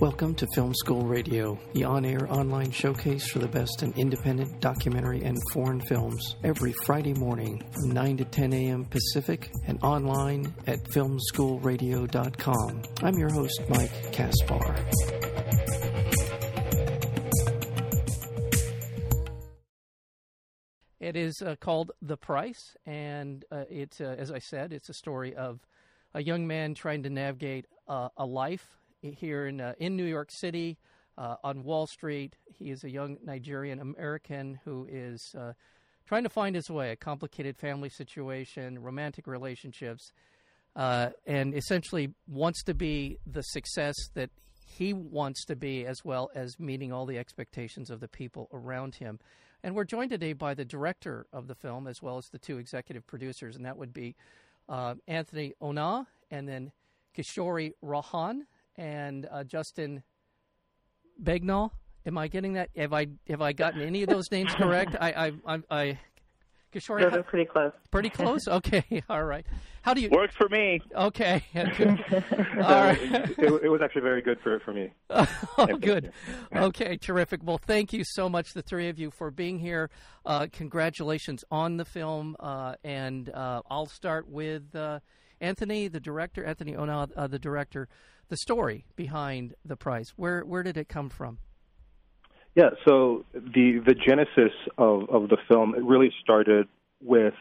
Welcome 0.00 0.34
to 0.36 0.46
Film 0.54 0.72
School 0.72 1.02
Radio, 1.02 1.60
the 1.74 1.84
on 1.84 2.06
air 2.06 2.26
online 2.32 2.70
showcase 2.70 3.28
for 3.28 3.38
the 3.38 3.46
best 3.48 3.82
in 3.82 3.92
independent 3.98 4.58
documentary 4.58 5.22
and 5.24 5.36
foreign 5.52 5.78
films, 5.82 6.36
every 6.42 6.72
Friday 6.86 7.12
morning 7.12 7.62
from 7.74 7.90
9 7.90 8.16
to 8.16 8.24
10 8.24 8.54
a.m. 8.54 8.86
Pacific 8.86 9.52
and 9.66 9.78
online 9.82 10.54
at 10.66 10.82
filmschoolradio.com. 10.84 12.82
I'm 13.02 13.18
your 13.18 13.30
host, 13.30 13.60
Mike 13.68 14.10
Caspar. 14.10 14.74
It 20.98 21.14
is 21.14 21.42
uh, 21.42 21.56
called 21.60 21.92
The 22.00 22.16
Price, 22.16 22.74
and 22.86 23.44
uh, 23.52 23.64
it's, 23.68 24.00
uh, 24.00 24.16
as 24.18 24.32
I 24.32 24.38
said, 24.38 24.72
it's 24.72 24.88
a 24.88 24.94
story 24.94 25.34
of 25.34 25.60
a 26.14 26.22
young 26.22 26.46
man 26.46 26.72
trying 26.72 27.02
to 27.02 27.10
navigate 27.10 27.66
uh, 27.86 28.08
a 28.16 28.24
life 28.24 28.79
here 29.02 29.46
in 29.46 29.60
uh, 29.60 29.74
in 29.78 29.96
New 29.96 30.04
York 30.04 30.30
City 30.30 30.78
uh, 31.18 31.36
on 31.42 31.64
Wall 31.64 31.86
Street. 31.86 32.36
He 32.46 32.70
is 32.70 32.84
a 32.84 32.90
young 32.90 33.18
Nigerian 33.24 33.80
American 33.80 34.60
who 34.64 34.86
is 34.90 35.34
uh, 35.38 35.52
trying 36.06 36.22
to 36.24 36.28
find 36.28 36.54
his 36.56 36.70
way. 36.70 36.92
A 36.92 36.96
complicated 36.96 37.56
family 37.56 37.88
situation, 37.88 38.78
romantic 38.78 39.26
relationships, 39.26 40.12
uh, 40.76 41.10
and 41.26 41.54
essentially 41.54 42.14
wants 42.28 42.62
to 42.64 42.74
be 42.74 43.18
the 43.26 43.42
success 43.42 43.96
that 44.14 44.30
he 44.66 44.92
wants 44.92 45.44
to 45.46 45.56
be, 45.56 45.84
as 45.84 46.04
well 46.04 46.30
as 46.34 46.58
meeting 46.60 46.92
all 46.92 47.04
the 47.04 47.18
expectations 47.18 47.90
of 47.90 48.00
the 48.00 48.08
people 48.08 48.48
around 48.52 48.94
him. 48.94 49.18
And 49.62 49.74
we're 49.74 49.84
joined 49.84 50.10
today 50.10 50.32
by 50.32 50.54
the 50.54 50.64
director 50.64 51.26
of 51.32 51.48
the 51.48 51.54
film, 51.54 51.86
as 51.86 52.00
well 52.00 52.16
as 52.16 52.26
the 52.30 52.38
two 52.38 52.58
executive 52.58 53.06
producers, 53.06 53.56
and 53.56 53.64
that 53.66 53.76
would 53.76 53.92
be 53.92 54.14
uh, 54.68 54.94
Anthony 55.06 55.52
Onah 55.60 56.06
and 56.30 56.48
then 56.48 56.72
Kishori 57.16 57.72
Rohan 57.82 58.46
and 58.80 59.28
uh, 59.30 59.44
Justin 59.44 60.02
Begnall. 61.22 61.70
Am 62.06 62.16
I 62.16 62.28
getting 62.28 62.54
that? 62.54 62.70
Have 62.76 62.94
I 62.94 63.08
have 63.28 63.42
I 63.42 63.52
gotten 63.52 63.82
any 63.82 64.02
of 64.02 64.08
those 64.08 64.30
names 64.32 64.52
correct? 64.56 64.96
I 65.00 65.12
I 65.46 65.54
I. 65.54 65.58
I 65.70 65.98
Kishore, 66.72 67.02
Those 67.02 67.18
are 67.18 67.22
pretty 67.24 67.46
close. 67.46 67.72
Pretty 67.90 68.10
close. 68.10 68.42
Okay. 68.48 69.02
All 69.10 69.24
right. 69.24 69.44
How 69.82 69.92
do 69.92 70.00
you 70.00 70.08
works 70.08 70.36
for 70.36 70.48
me? 70.48 70.80
Okay. 70.94 71.42
All 71.56 71.64
right. 71.64 73.00
it, 73.00 73.64
it, 73.64 73.68
was 73.68 73.80
actually 73.82 74.02
very 74.02 74.22
good 74.22 74.38
for 74.40 74.60
for 74.60 74.72
me. 74.72 74.92
oh, 75.10 75.66
good. 75.80 76.12
Okay. 76.54 76.96
Terrific. 76.96 77.40
Well, 77.42 77.58
thank 77.58 77.92
you 77.92 78.04
so 78.04 78.28
much, 78.28 78.54
the 78.54 78.62
three 78.62 78.88
of 78.88 79.00
you, 79.00 79.10
for 79.10 79.32
being 79.32 79.58
here. 79.58 79.90
Uh, 80.24 80.46
congratulations 80.52 81.44
on 81.50 81.76
the 81.76 81.84
film, 81.84 82.36
uh, 82.38 82.76
and 82.84 83.30
uh, 83.30 83.62
I'll 83.68 83.86
start 83.86 84.28
with 84.28 84.76
uh, 84.76 85.00
Anthony, 85.40 85.88
the 85.88 86.00
director. 86.00 86.44
Anthony 86.44 86.74
Onah, 86.74 87.10
uh, 87.16 87.26
the 87.26 87.38
director 87.40 87.88
the 88.30 88.36
story 88.36 88.86
behind 88.96 89.54
the 89.64 89.76
price. 89.76 90.14
Where 90.16 90.40
where 90.42 90.62
did 90.62 90.78
it 90.78 90.88
come 90.88 91.10
from? 91.10 91.38
Yeah, 92.54 92.70
so 92.86 93.24
the 93.34 93.82
the 93.84 93.94
genesis 93.94 94.52
of 94.78 95.10
of 95.10 95.28
the 95.28 95.36
film 95.48 95.74
it 95.74 95.82
really 95.82 96.12
started 96.22 96.66
with 97.02 97.34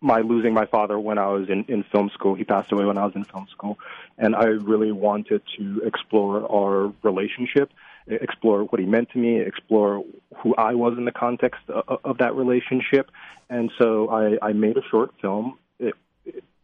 my 0.00 0.20
losing 0.20 0.52
my 0.52 0.66
father 0.66 0.98
when 0.98 1.18
I 1.18 1.28
was 1.28 1.48
in, 1.48 1.64
in 1.66 1.82
film 1.82 2.10
school. 2.12 2.34
He 2.34 2.44
passed 2.44 2.70
away 2.72 2.84
when 2.84 2.98
I 2.98 3.04
was 3.06 3.14
in 3.16 3.24
film 3.24 3.46
school, 3.50 3.78
and 4.18 4.36
I 4.36 4.44
really 4.44 4.92
wanted 4.92 5.42
to 5.58 5.80
explore 5.84 6.50
our 6.52 6.92
relationship, 7.02 7.70
explore 8.06 8.64
what 8.64 8.80
he 8.80 8.86
meant 8.86 9.10
to 9.12 9.18
me, 9.18 9.40
explore 9.40 10.04
who 10.42 10.54
I 10.56 10.74
was 10.74 10.98
in 10.98 11.06
the 11.06 11.12
context 11.12 11.62
of, 11.68 12.00
of 12.04 12.18
that 12.18 12.34
relationship, 12.34 13.10
and 13.48 13.70
so 13.78 14.10
I, 14.10 14.48
I 14.48 14.52
made 14.52 14.76
a 14.76 14.82
short 14.90 15.12
film. 15.22 15.58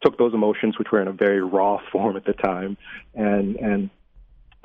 Took 0.05 0.19
those 0.19 0.35
emotions, 0.35 0.79
which 0.79 0.89
were 0.93 1.01
in 1.01 1.09
a 1.09 1.13
very 1.13 1.43
raw 1.43 1.81
form 1.93 2.17
at 2.17 2.25
the 2.25 2.35
time, 2.35 2.77
and 3.15 3.57
and 3.57 3.91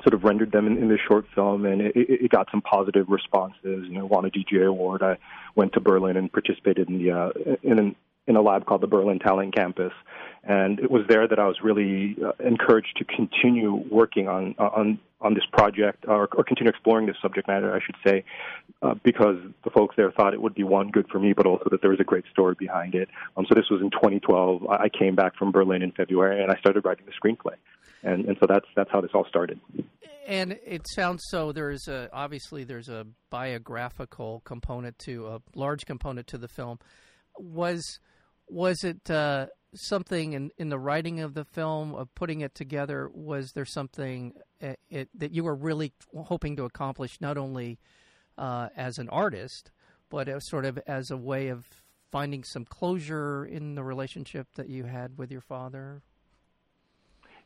sort 0.02 0.14
of 0.14 0.24
rendered 0.24 0.52
them 0.52 0.66
in, 0.66 0.78
in 0.78 0.88
this 0.88 1.00
short 1.06 1.26
film, 1.34 1.66
and 1.66 1.80
it, 1.82 1.92
it 1.94 2.30
got 2.30 2.48
some 2.50 2.62
positive 2.62 3.06
responses. 3.08 3.60
You 3.62 3.98
know, 3.98 4.06
won 4.06 4.24
a 4.24 4.30
DGA 4.30 4.66
award. 4.66 5.02
I 5.02 5.18
went 5.54 5.74
to 5.74 5.80
Berlin 5.80 6.16
and 6.16 6.32
participated 6.32 6.88
in 6.88 6.98
the 6.98 7.10
uh, 7.10 7.30
in 7.62 7.78
an, 7.78 7.96
in 8.26 8.36
a 8.36 8.42
lab 8.42 8.66
called 8.66 8.80
the 8.80 8.86
Berlin 8.86 9.18
Talent 9.18 9.54
Campus, 9.54 9.92
and 10.44 10.78
it 10.80 10.90
was 10.90 11.02
there 11.08 11.26
that 11.26 11.38
I 11.38 11.46
was 11.46 11.56
really 11.62 12.16
uh, 12.24 12.32
encouraged 12.38 12.96
to 12.98 13.04
continue 13.04 13.74
working 13.74 14.28
on 14.28 14.54
on 14.58 14.98
on 15.20 15.34
this 15.34 15.44
project 15.52 16.04
or, 16.08 16.28
or 16.34 16.44
continue 16.44 16.70
exploring 16.70 17.06
this 17.06 17.16
subject 17.20 17.46
matter, 17.46 17.74
I 17.74 17.80
should 17.84 17.96
say, 18.04 18.24
uh, 18.82 18.94
because 19.04 19.36
the 19.64 19.70
folks 19.70 19.96
there 19.96 20.10
thought 20.10 20.32
it 20.32 20.40
would 20.40 20.54
be 20.54 20.64
one 20.64 20.90
good 20.90 21.06
for 21.10 21.18
me, 21.18 21.32
but 21.32 21.46
also 21.46 21.68
that 21.70 21.82
there 21.82 21.90
was 21.90 22.00
a 22.00 22.04
great 22.04 22.24
story 22.30 22.54
behind 22.58 22.94
it. 22.94 23.08
Um, 23.36 23.46
so 23.48 23.54
this 23.54 23.66
was 23.70 23.80
in 23.82 23.90
2012. 23.90 24.66
I 24.68 24.88
came 24.88 25.14
back 25.14 25.36
from 25.36 25.52
Berlin 25.52 25.82
in 25.82 25.92
February, 25.92 26.42
and 26.42 26.50
I 26.50 26.58
started 26.58 26.84
writing 26.84 27.04
the 27.06 27.12
screenplay, 27.12 27.56
and 28.02 28.24
and 28.24 28.36
so 28.40 28.46
that's 28.48 28.66
that's 28.74 28.90
how 28.90 29.00
this 29.00 29.10
all 29.14 29.26
started. 29.28 29.60
And 30.26 30.58
it 30.64 30.82
sounds 30.94 31.22
so. 31.28 31.52
There's 31.52 31.88
a 31.88 32.08
obviously 32.12 32.64
there's 32.64 32.88
a 32.88 33.06
biographical 33.30 34.40
component 34.44 34.98
to 35.00 35.26
a 35.28 35.42
large 35.54 35.84
component 35.84 36.26
to 36.28 36.38
the 36.38 36.48
film. 36.48 36.78
Was 37.38 37.98
was 38.48 38.84
it? 38.84 39.10
Uh, 39.10 39.46
something 39.74 40.32
in, 40.32 40.50
in 40.58 40.68
the 40.68 40.78
writing 40.78 41.20
of 41.20 41.34
the 41.34 41.44
film, 41.44 41.94
of 41.94 42.14
putting 42.14 42.40
it 42.40 42.54
together, 42.54 43.10
was 43.12 43.52
there 43.52 43.64
something 43.64 44.34
uh, 44.62 44.74
it, 44.88 45.08
that 45.14 45.32
you 45.32 45.44
were 45.44 45.54
really 45.54 45.92
hoping 46.16 46.56
to 46.56 46.64
accomplish, 46.64 47.20
not 47.20 47.38
only 47.38 47.78
uh, 48.36 48.68
as 48.76 48.98
an 48.98 49.08
artist, 49.08 49.70
but 50.08 50.42
sort 50.42 50.64
of 50.64 50.78
as 50.86 51.10
a 51.10 51.16
way 51.16 51.48
of 51.48 51.66
finding 52.10 52.42
some 52.42 52.64
closure 52.64 53.44
in 53.44 53.74
the 53.74 53.84
relationship 53.84 54.48
that 54.56 54.68
you 54.68 54.84
had 54.84 55.16
with 55.16 55.30
your 55.30 55.40
father? 55.40 56.02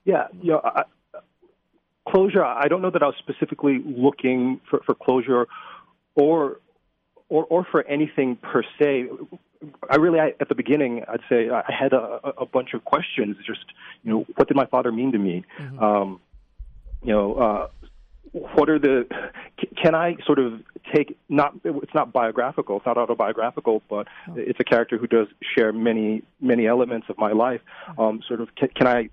Yeah, 0.04 0.28
you 0.40 0.52
know, 0.52 0.60
I, 0.64 0.84
closure. 2.08 2.44
I 2.44 2.68
don't 2.68 2.82
know 2.82 2.90
that 2.90 3.02
I 3.02 3.06
was 3.06 3.16
specifically 3.18 3.82
looking 3.84 4.60
for, 4.68 4.80
for 4.84 4.94
closure, 4.94 5.46
or 6.14 6.60
or 7.28 7.44
or 7.44 7.66
for 7.70 7.86
anything 7.86 8.36
per 8.36 8.62
se. 8.78 9.08
I 9.88 9.96
really, 9.96 10.20
I, 10.20 10.34
at 10.40 10.48
the 10.48 10.54
beginning, 10.54 11.04
I'd 11.08 11.20
say 11.28 11.50
I 11.50 11.62
had 11.72 11.92
a, 11.92 12.20
a 12.38 12.46
bunch 12.46 12.74
of 12.74 12.84
questions. 12.84 13.36
Just, 13.46 13.64
you 14.02 14.12
know, 14.12 14.26
what 14.36 14.48
did 14.48 14.56
my 14.56 14.66
father 14.66 14.92
mean 14.92 15.12
to 15.12 15.18
me? 15.18 15.44
Mm-hmm. 15.58 15.78
Um, 15.82 16.20
you 17.02 17.12
know, 17.12 17.34
uh, 17.34 17.68
what 18.32 18.68
are 18.68 18.78
the? 18.78 19.06
Can 19.80 19.94
I 19.94 20.16
sort 20.26 20.38
of 20.38 20.60
take 20.94 21.16
not? 21.28 21.54
It's 21.64 21.94
not 21.94 22.12
biographical. 22.12 22.78
It's 22.78 22.86
not 22.86 22.98
autobiographical, 22.98 23.82
but 23.88 24.08
oh. 24.28 24.34
it's 24.36 24.58
a 24.60 24.64
character 24.64 24.98
who 24.98 25.06
does 25.06 25.28
share 25.54 25.72
many 25.72 26.22
many 26.40 26.66
elements 26.66 27.06
of 27.08 27.16
my 27.18 27.32
life. 27.32 27.60
Mm-hmm. 27.88 28.00
Um, 28.00 28.22
sort 28.26 28.40
of, 28.40 28.54
can, 28.56 28.68
can 28.68 28.86
I 28.86 29.10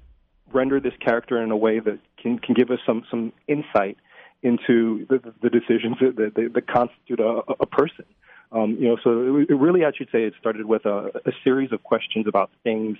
render 0.51 0.79
this 0.79 0.93
character 0.99 1.41
in 1.41 1.51
a 1.51 1.57
way 1.57 1.79
that 1.79 1.99
can 2.17 2.39
can 2.39 2.55
give 2.55 2.71
us 2.71 2.79
some 2.85 3.03
some 3.09 3.31
insight 3.47 3.97
into 4.43 5.05
the, 5.07 5.21
the 5.41 5.49
decisions 5.49 5.97
that, 6.01 6.15
that, 6.15 6.53
that 6.53 6.67
constitute 6.67 7.19
a, 7.19 7.41
a 7.59 7.65
person. 7.65 8.05
Um, 8.51 8.77
you 8.79 8.89
know, 8.89 8.97
so 9.03 9.37
it, 9.37 9.49
it 9.49 9.55
really, 9.55 9.85
I 9.85 9.91
should 9.95 10.09
say, 10.11 10.23
it 10.23 10.33
started 10.39 10.65
with 10.65 10.85
a, 10.85 11.11
a 11.25 11.31
series 11.43 11.71
of 11.71 11.83
questions 11.83 12.27
about 12.27 12.51
things 12.63 12.97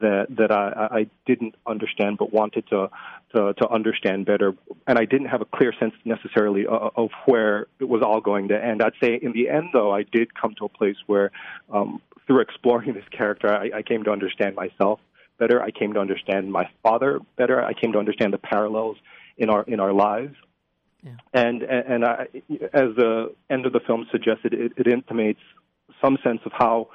that 0.00 0.26
that 0.30 0.50
I, 0.50 0.88
I 0.90 1.06
didn't 1.26 1.54
understand, 1.66 2.18
but 2.18 2.32
wanted 2.32 2.66
to, 2.68 2.90
to 3.34 3.54
to 3.54 3.68
understand 3.68 4.26
better, 4.26 4.54
and 4.86 4.98
I 4.98 5.04
didn't 5.04 5.28
have 5.28 5.40
a 5.40 5.44
clear 5.44 5.72
sense 5.78 5.94
necessarily 6.04 6.66
of, 6.66 6.92
of 6.96 7.10
where 7.26 7.66
it 7.78 7.88
was 7.88 8.02
all 8.02 8.20
going 8.20 8.48
to 8.48 8.64
end. 8.64 8.82
I'd 8.82 8.94
say 9.00 9.18
in 9.20 9.32
the 9.32 9.48
end, 9.48 9.68
though, 9.72 9.92
I 9.92 10.02
did 10.02 10.34
come 10.34 10.54
to 10.58 10.64
a 10.64 10.68
place 10.68 10.96
where, 11.06 11.30
um, 11.72 12.00
through 12.26 12.40
exploring 12.40 12.94
this 12.94 13.04
character, 13.10 13.52
I, 13.52 13.78
I 13.78 13.82
came 13.82 14.04
to 14.04 14.10
understand 14.10 14.56
myself 14.56 15.00
better. 15.38 15.62
I 15.62 15.70
came 15.70 15.94
to 15.94 16.00
understand 16.00 16.50
my 16.50 16.68
father 16.82 17.20
better. 17.36 17.62
I 17.62 17.72
came 17.72 17.92
to 17.92 17.98
understand 17.98 18.32
the 18.32 18.38
parallels 18.38 18.96
in 19.36 19.50
our 19.50 19.62
in 19.64 19.80
our 19.80 19.92
lives. 19.92 20.34
Yeah. 21.04 21.12
And 21.34 21.62
and 21.62 22.04
I, 22.04 22.26
as 22.72 22.94
the 22.96 23.34
end 23.50 23.66
of 23.66 23.72
the 23.72 23.80
film 23.86 24.06
suggested, 24.10 24.54
it, 24.54 24.72
it 24.76 24.86
intimates 24.86 25.40
some 26.02 26.16
sense 26.24 26.40
of 26.46 26.52
how 26.52 26.88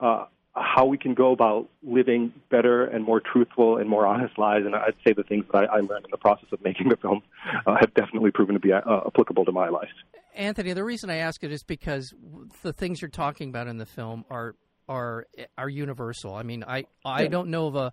uh, 0.00 0.24
how 0.54 0.86
we 0.86 0.96
can 0.96 1.14
go 1.14 1.32
about 1.32 1.68
living 1.82 2.32
better 2.50 2.84
and 2.84 3.04
more 3.04 3.20
truthful 3.20 3.76
and 3.76 3.88
more 3.88 4.06
honest 4.06 4.38
lives. 4.38 4.64
And 4.64 4.74
I'd 4.74 4.94
say 5.06 5.12
the 5.12 5.22
things 5.22 5.44
that 5.52 5.58
I, 5.58 5.76
I 5.76 5.80
learned 5.80 6.06
in 6.06 6.10
the 6.10 6.18
process 6.18 6.48
of 6.52 6.62
making 6.64 6.88
the 6.88 6.96
film 6.96 7.22
uh, 7.66 7.76
have 7.78 7.92
definitely 7.94 8.30
proven 8.30 8.54
to 8.54 8.60
be 8.60 8.72
uh, 8.72 8.80
applicable 9.06 9.44
to 9.44 9.52
my 9.52 9.68
life. 9.68 9.90
Anthony, 10.34 10.72
the 10.72 10.84
reason 10.84 11.10
I 11.10 11.16
ask 11.16 11.44
it 11.44 11.52
is 11.52 11.62
because 11.62 12.14
the 12.62 12.72
things 12.72 13.02
you're 13.02 13.10
talking 13.10 13.50
about 13.50 13.68
in 13.68 13.76
the 13.76 13.86
film 13.86 14.24
are 14.30 14.54
are 14.88 15.26
are 15.58 15.68
universal. 15.68 16.34
I 16.34 16.42
mean, 16.44 16.64
I 16.66 16.84
I 17.04 17.26
don't 17.26 17.50
know 17.50 17.66
of 17.66 17.76
a 17.76 17.92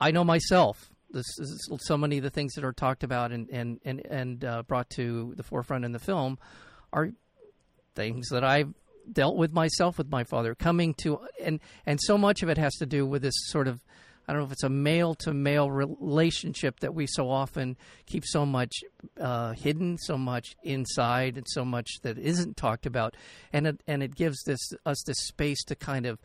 I 0.00 0.10
know 0.10 0.24
myself 0.24 0.90
this 1.10 1.26
is 1.38 1.68
so 1.80 1.96
many 1.96 2.18
of 2.18 2.24
the 2.24 2.30
things 2.30 2.54
that 2.54 2.64
are 2.64 2.72
talked 2.72 3.04
about 3.04 3.32
and 3.32 3.48
and 3.50 3.80
and 3.84 4.04
and 4.06 4.44
uh, 4.44 4.62
brought 4.62 4.90
to 4.90 5.34
the 5.36 5.42
forefront 5.42 5.84
in 5.84 5.92
the 5.92 5.98
film 5.98 6.38
are 6.92 7.10
things 7.94 8.28
that 8.28 8.44
I've 8.44 8.74
dealt 9.10 9.36
with 9.36 9.52
myself 9.52 9.98
with 9.98 10.10
my 10.10 10.24
father 10.24 10.54
coming 10.54 10.94
to 10.94 11.20
and 11.40 11.60
and 11.86 12.00
so 12.02 12.18
much 12.18 12.42
of 12.42 12.48
it 12.48 12.58
has 12.58 12.74
to 12.76 12.86
do 12.86 13.06
with 13.06 13.22
this 13.22 13.34
sort 13.48 13.68
of 13.68 13.80
I 14.28 14.32
don't 14.32 14.40
know 14.40 14.46
if 14.46 14.52
it's 14.52 14.64
a 14.64 14.68
male 14.68 15.14
to 15.16 15.32
male 15.32 15.70
relationship 15.70 16.80
that 16.80 16.94
we 16.94 17.06
so 17.06 17.30
often 17.30 17.76
keep 18.06 18.24
so 18.26 18.44
much 18.44 18.72
uh, 19.20 19.52
hidden, 19.52 19.98
so 19.98 20.18
much 20.18 20.56
inside, 20.64 21.36
and 21.36 21.46
so 21.48 21.64
much 21.64 21.88
that 22.02 22.18
isn't 22.18 22.56
talked 22.56 22.86
about, 22.86 23.16
and 23.52 23.68
it, 23.68 23.82
and 23.86 24.02
it 24.02 24.16
gives 24.16 24.42
this 24.42 24.72
us 24.84 25.00
this 25.06 25.28
space 25.28 25.62
to 25.64 25.76
kind 25.76 26.06
of 26.06 26.18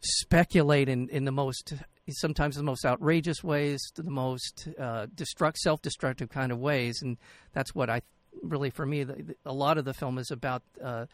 speculate 0.00 0.88
in, 0.88 1.10
in 1.10 1.26
the 1.26 1.32
most 1.32 1.74
sometimes 2.10 2.56
the 2.56 2.62
most 2.62 2.84
outrageous 2.84 3.42
ways, 3.42 3.80
the 3.94 4.10
most 4.10 4.68
uh, 4.78 5.06
destruct, 5.14 5.56
self-destructive 5.56 6.28
kind 6.28 6.52
of 6.52 6.58
ways, 6.58 7.00
and 7.02 7.16
that's 7.52 7.74
what 7.74 7.90
I 7.90 8.02
really, 8.42 8.70
for 8.70 8.86
me, 8.86 9.04
the, 9.04 9.14
the, 9.14 9.36
a 9.44 9.52
lot 9.52 9.78
of 9.78 9.84
the 9.84 9.94
film 9.94 10.18
is 10.18 10.30
about. 10.30 10.62
Uh, 10.82 11.06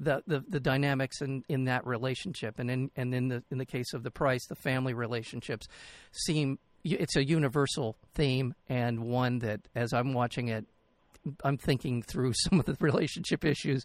the, 0.00 0.22
the, 0.28 0.44
the 0.48 0.60
dynamics 0.60 1.20
in, 1.22 1.42
in 1.48 1.64
that 1.64 1.84
relationship 1.84 2.60
and 2.60 2.70
in 2.70 2.88
and 2.94 3.12
in 3.12 3.26
the 3.26 3.42
in 3.50 3.58
the 3.58 3.66
case 3.66 3.92
of 3.94 4.04
the 4.04 4.12
price 4.12 4.46
the 4.46 4.54
family 4.54 4.94
relationships 4.94 5.66
seem 6.12 6.60
it's 6.84 7.16
a 7.16 7.24
universal 7.26 7.96
theme 8.14 8.54
and 8.68 9.00
one 9.00 9.40
that 9.40 9.60
as 9.74 9.92
I'm 9.92 10.12
watching 10.12 10.46
it 10.46 10.66
I'm 11.44 11.58
thinking 11.58 12.02
through 12.02 12.32
some 12.34 12.60
of 12.60 12.66
the 12.66 12.76
relationship 12.80 13.44
issues 13.44 13.84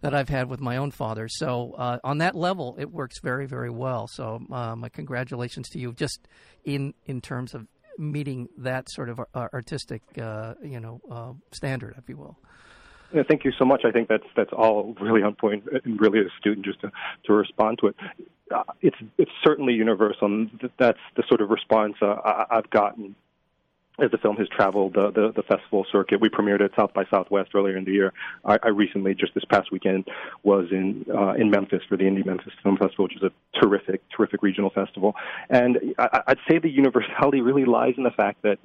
that 0.00 0.14
I've 0.14 0.28
had 0.28 0.48
with 0.48 0.60
my 0.60 0.76
own 0.76 0.90
father. 0.90 1.28
So 1.28 1.74
uh, 1.78 1.98
on 2.04 2.18
that 2.18 2.34
level, 2.34 2.76
it 2.78 2.90
works 2.90 3.20
very, 3.20 3.46
very 3.46 3.70
well. 3.70 4.08
So 4.08 4.40
uh, 4.50 4.76
my 4.76 4.88
congratulations 4.88 5.68
to 5.70 5.78
you, 5.78 5.92
just 5.92 6.26
in 6.64 6.94
in 7.06 7.20
terms 7.20 7.54
of 7.54 7.66
meeting 7.98 8.48
that 8.58 8.90
sort 8.90 9.08
of 9.08 9.20
uh, 9.20 9.48
artistic, 9.52 10.02
uh, 10.20 10.54
you 10.62 10.80
know, 10.80 11.00
uh, 11.10 11.32
standard, 11.52 11.94
if 11.98 12.08
you 12.08 12.16
will. 12.16 12.36
Yeah, 13.12 13.22
thank 13.28 13.44
you 13.44 13.52
so 13.56 13.64
much. 13.64 13.82
I 13.84 13.92
think 13.92 14.08
that's 14.08 14.26
that's 14.36 14.52
all 14.52 14.94
really 15.00 15.22
on 15.22 15.34
point 15.36 15.64
and 15.84 16.00
really 16.00 16.18
astute. 16.20 16.56
And 16.56 16.64
just 16.64 16.80
to 16.80 16.90
to 17.26 17.32
respond 17.32 17.78
to 17.80 17.88
it, 17.88 17.96
uh, 18.52 18.64
it's 18.80 18.96
it's 19.18 19.30
certainly 19.44 19.74
universal. 19.74 20.26
And 20.26 20.70
that's 20.78 20.98
the 21.16 21.22
sort 21.28 21.40
of 21.40 21.50
response 21.50 21.94
I've 22.02 22.68
gotten 22.70 23.14
as 24.02 24.10
the 24.10 24.18
film 24.18 24.36
has 24.36 24.48
traveled 24.48 24.94
the, 24.94 25.10
the, 25.10 25.32
the 25.36 25.42
festival 25.42 25.86
circuit. 25.92 26.20
We 26.20 26.28
premiered 26.28 26.60
at 26.60 26.72
South 26.76 26.92
by 26.92 27.04
Southwest 27.10 27.50
earlier 27.54 27.76
in 27.76 27.84
the 27.84 27.92
year. 27.92 28.12
I, 28.44 28.58
I 28.62 28.68
recently, 28.68 29.14
just 29.14 29.34
this 29.34 29.44
past 29.44 29.70
weekend, 29.70 30.08
was 30.42 30.66
in 30.72 31.06
uh, 31.14 31.34
in 31.34 31.50
Memphis 31.50 31.82
for 31.88 31.96
the 31.96 32.04
Indie 32.04 32.26
Memphis 32.26 32.52
Film 32.62 32.76
Festival, 32.76 33.04
which 33.04 33.16
is 33.16 33.22
a 33.22 33.60
terrific, 33.60 34.02
terrific 34.10 34.42
regional 34.42 34.70
festival. 34.70 35.14
And 35.48 35.78
I, 35.98 36.22
I'd 36.28 36.38
say 36.50 36.58
the 36.58 36.70
universality 36.70 37.40
really 37.40 37.64
lies 37.64 37.94
in 37.96 38.02
the 38.02 38.10
fact 38.10 38.42
that 38.42 38.58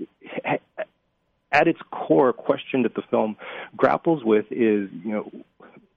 at 1.52 1.68
its 1.68 1.80
core, 1.92 2.30
a 2.30 2.34
question 2.34 2.84
that 2.84 2.96
the 2.96 3.02
film 3.10 3.36
grapples 3.76 4.24
with 4.24 4.46
is, 4.52 4.90
you 5.04 5.12
know, 5.12 5.32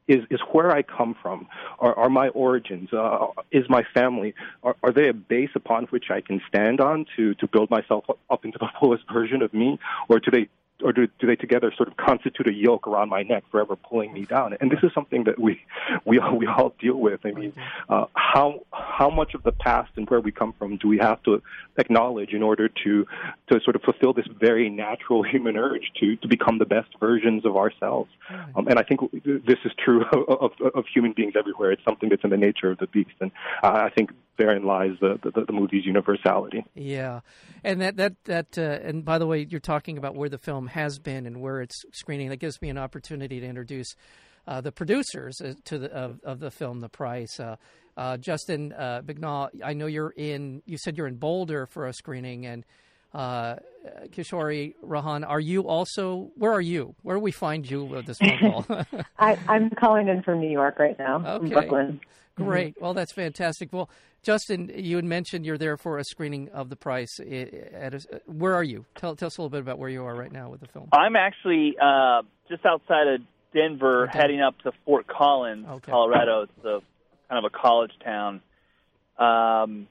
is 0.09 0.25
is 0.31 0.41
where 0.53 0.71
I 0.71 0.83
come 0.83 1.15
from. 1.21 1.49
Are, 1.79 1.95
are 1.95 2.11
my 2.11 2.29
origins? 2.29 2.93
Uh, 2.93 3.29
is 3.51 3.65
my 3.69 3.83
family? 3.95 4.35
Are, 4.63 4.77
are 4.83 4.93
they 4.93 5.09
a 5.09 5.15
base 5.15 5.51
upon 5.55 5.85
which 5.87 6.07
I 6.11 6.21
can 6.21 6.41
stand 6.49 6.81
on 6.81 7.07
to 7.17 7.35
to 7.35 7.47
build 7.47 7.71
myself 7.71 8.05
up 8.31 8.45
into 8.45 8.59
the 8.59 8.69
fullest 8.81 9.05
version 9.13 9.43
of 9.43 9.53
me, 9.55 9.79
or 10.09 10.19
do 10.19 10.31
they 10.31 10.49
or 10.83 10.93
do, 10.93 11.07
do 11.19 11.27
they 11.27 11.37
together 11.37 11.73
sort 11.77 11.89
of 11.89 11.97
constitute 11.97 12.47
a 12.47 12.53
yoke 12.53 12.87
around 12.87 13.09
my 13.09 13.23
neck, 13.23 13.45
forever 13.51 13.77
pulling 13.77 14.13
me 14.13 14.25
down? 14.25 14.57
And 14.61 14.71
this 14.71 14.81
is 14.83 14.91
something 14.95 15.25
that 15.25 15.39
we 15.39 15.61
we 16.05 16.19
all, 16.19 16.37
we 16.37 16.47
all 16.47 16.75
deal 16.81 16.97
with. 16.97 17.21
I 17.25 17.33
mean, 17.33 17.53
uh, 17.89 18.07
how 18.15 18.61
how 18.73 19.11
much 19.11 19.35
of 19.35 19.43
the 19.43 19.53
past 19.53 19.91
and 19.97 20.09
where 20.11 20.21
we 20.21 20.33
come 20.33 20.53
from 20.59 20.77
do 20.77 20.89
we 20.89 20.99
have 20.99 21.23
to 21.25 21.43
acknowledge 21.79 22.33
in 22.33 22.43
order 22.43 22.69
to 22.69 23.07
to 23.51 23.61
sort 23.61 23.77
of 23.77 23.83
fulfill 23.83 24.13
this 24.13 24.27
very 24.39 24.69
natural 24.69 25.23
human 25.33 25.57
urge 25.57 25.93
to 26.01 26.17
to 26.17 26.29
become 26.29 26.59
the 26.59 26.67
best 26.67 26.89
versions 27.01 27.45
of 27.45 27.57
ourselves? 27.57 28.11
Um, 28.57 28.69
and 28.69 28.79
I 28.79 28.83
think 28.83 29.01
this 29.23 29.59
is 29.65 29.73
true 29.83 30.05
of, 30.13 30.53
of, 30.61 30.75
of 30.75 30.85
human 30.93 31.13
beings 31.13 31.35
everywhere. 31.39 31.73
It's 31.73 31.85
something 31.85 32.09
that's 32.09 32.25
in 32.25 32.31
the 32.31 32.37
nature 32.37 32.71
of 32.71 32.79
the 32.79 32.87
beast, 32.87 33.17
and 33.21 33.31
uh, 33.63 33.83
I 33.87 33.91
think 33.91 34.11
therein 34.37 34.65
lies 34.65 34.93
the, 35.01 35.19
the, 35.23 35.45
the 35.47 35.53
movie's 35.53 35.85
universality. 35.85 36.65
Yeah, 36.75 37.21
and 37.65 37.81
that 37.81 37.97
that 37.97 38.25
that 38.25 38.59
uh, 38.59 38.87
and 38.87 39.05
by 39.05 39.19
the 39.19 39.27
way, 39.27 39.47
you're 39.49 39.61
talking 39.61 39.99
about 39.99 40.15
where 40.15 40.29
the 40.29 40.39
film 40.39 40.69
has 40.69 40.99
been 40.99 41.27
and 41.27 41.41
where 41.41 41.61
it's 41.61 41.83
screening. 41.93 42.31
That 42.31 42.39
gives 42.39 42.61
me 42.63 42.69
an 42.69 42.79
opportunity 42.79 43.41
to 43.41 43.47
introduce 43.47 43.95
uh, 44.47 44.61
the 44.61 44.73
producers 44.73 45.41
uh, 45.41 45.55
to 45.65 45.79
the 45.79 45.93
of, 45.93 46.21
of, 46.25 46.41
the 46.41 46.51
film, 46.51 46.81
The 46.81 46.89
Price. 46.89 47.39
Uh, 47.39 47.57
uh 47.97 48.17
Justin 48.17 48.73
uh, 48.73 49.03
Bignall, 49.05 49.51
I 49.65 49.75
know 49.75 49.87
you're 49.87 50.15
in. 50.17 50.63
You 50.67 50.79
said 50.79 50.97
you're 50.97 51.07
in 51.07 51.17
Boulder 51.17 51.67
for 51.67 51.87
a 51.87 51.93
screening, 51.93 52.47
and 52.47 52.65
uh, 53.15 53.57
Kishori 54.09 54.75
Rahan, 54.83 55.29
are 55.29 55.41
you 55.41 55.69
also? 55.69 56.31
Where 56.37 56.53
are 56.53 56.61
you? 56.61 56.95
Where 57.03 57.17
do 57.17 57.21
we 57.21 57.33
find 57.33 57.69
you 57.69 57.85
with 57.85 58.07
this 58.07 58.19
phone 58.19 58.39
call? 58.39 58.67
I, 59.19 59.39
am 59.49 59.71
calling 59.71 60.09
in 60.09 60.23
from 60.23 60.41
New 60.41 60.51
York 60.51 60.79
right 60.79 60.99
now, 60.99 61.17
okay. 61.17 61.39
from 61.39 61.49
Brooklyn. 61.51 62.01
Great. 62.35 62.77
Well, 62.81 62.95
that's 62.95 63.13
fantastic. 63.13 63.73
Well, 63.73 63.91
Justin, 64.23 64.71
you 64.75 64.97
had 64.97 65.05
mentioned 65.05 65.45
you're 65.45 65.59
there 65.59 65.77
for 65.77 65.99
a 65.99 66.05
screening 66.05 66.49
of 66.51 66.71
The 66.71 66.77
Price. 66.77 67.19
At 67.19 67.95
a, 67.95 68.21
where 68.27 68.55
are 68.55 68.63
you? 68.63 68.85
Tell, 68.95 69.17
tell 69.17 69.27
us 69.27 69.37
a 69.37 69.43
little 69.43 69.51
bit 69.51 69.61
about 69.61 69.79
where 69.79 69.89
you 69.89 70.05
are 70.05 70.15
right 70.15 70.31
now 70.31 70.49
with 70.49 70.61
the 70.61 70.69
film. 70.69 70.89
I'm 70.93 71.17
actually 71.17 71.77
uh, 71.81 72.23
just 72.49 72.65
outside 72.65 73.09
of 73.09 73.21
Denver, 73.53 74.05
okay. 74.05 74.19
heading 74.19 74.41
up 74.41 74.59
to 74.61 74.73
Fort 74.85 75.09
Collins, 75.09 75.67
okay. 75.69 75.91
Colorado. 75.91 76.43
It's 76.43 76.65
a 76.65 76.81
kind 77.29 77.45
of 77.45 77.45
a 77.45 77.51
college 77.51 77.93
town, 78.05 78.41
um, 79.19 79.89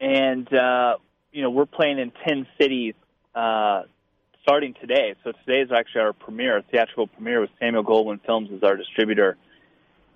and 0.00 0.52
uh, 0.52 0.94
you 1.32 1.42
know 1.42 1.50
we're 1.50 1.66
playing 1.66 1.98
in 1.98 2.12
ten 2.26 2.46
cities 2.60 2.94
uh, 3.34 3.82
starting 4.42 4.74
today. 4.80 5.14
So 5.24 5.32
today 5.44 5.60
is 5.60 5.70
actually 5.72 6.02
our 6.02 6.12
premiere, 6.12 6.62
theatrical 6.70 7.08
premiere 7.08 7.40
with 7.40 7.50
Samuel 7.58 7.84
Goldwyn 7.84 8.24
Films 8.24 8.48
as 8.54 8.62
our 8.62 8.76
distributor 8.76 9.36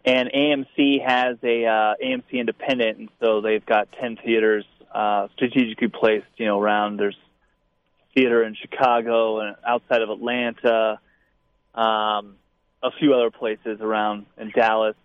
and 0.06 0.30
AMC 0.32 1.04
has 1.04 1.36
a 1.42 1.66
uh, 1.66 1.94
AMC 2.02 2.32
Independent, 2.32 2.98
and 2.98 3.08
so 3.20 3.40
they've 3.40 3.66
got 3.66 3.88
ten 4.00 4.16
theaters 4.16 4.64
uh, 4.94 5.26
strategically 5.34 5.88
placed, 5.88 6.26
you 6.36 6.46
know, 6.46 6.60
around. 6.60 6.98
There's 6.98 7.16
theater 8.14 8.44
in 8.44 8.54
Chicago 8.54 9.40
and 9.40 9.56
outside 9.66 10.00
of 10.02 10.10
Atlanta, 10.10 11.00
um, 11.74 12.36
a 12.82 12.90
few 12.98 13.12
other 13.12 13.30
places 13.30 13.80
around 13.80 14.26
in 14.38 14.52
Dallas, 14.54 14.96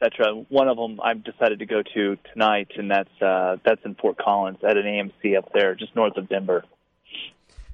etc. 0.00 0.34
One 0.48 0.68
of 0.68 0.76
them 0.76 1.00
I've 1.02 1.24
decided 1.24 1.58
to 1.60 1.66
go 1.66 1.82
to 1.94 2.16
tonight, 2.32 2.68
and 2.76 2.90
that's 2.90 3.22
uh, 3.22 3.56
that's 3.64 3.80
in 3.84 3.94
Fort 3.94 4.18
Collins 4.18 4.58
at 4.62 4.76
an 4.76 4.84
AMC 4.84 5.36
up 5.36 5.50
there, 5.54 5.74
just 5.74 5.96
north 5.96 6.16
of 6.16 6.28
Denver. 6.28 6.62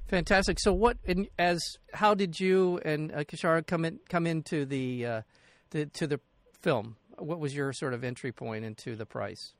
Fantastic. 0.07 0.59
So, 0.59 0.73
what 0.73 0.97
in, 1.03 1.27
as 1.37 1.59
how 1.93 2.15
did 2.15 2.39
you 2.39 2.79
and 2.83 3.11
uh, 3.11 3.23
Kishara 3.25 3.67
come 3.67 3.85
in 3.85 3.99
come 4.09 4.25
into 4.25 4.65
the, 4.65 5.05
uh, 5.05 5.21
the 5.69 5.85
to 5.85 6.07
the 6.07 6.19
film? 6.61 6.95
What 7.17 7.39
was 7.39 7.55
your 7.55 7.73
sort 7.73 7.93
of 7.93 8.03
entry 8.03 8.31
point 8.31 8.63
into 8.65 8.95
the 8.95 9.05
price? 9.05 9.53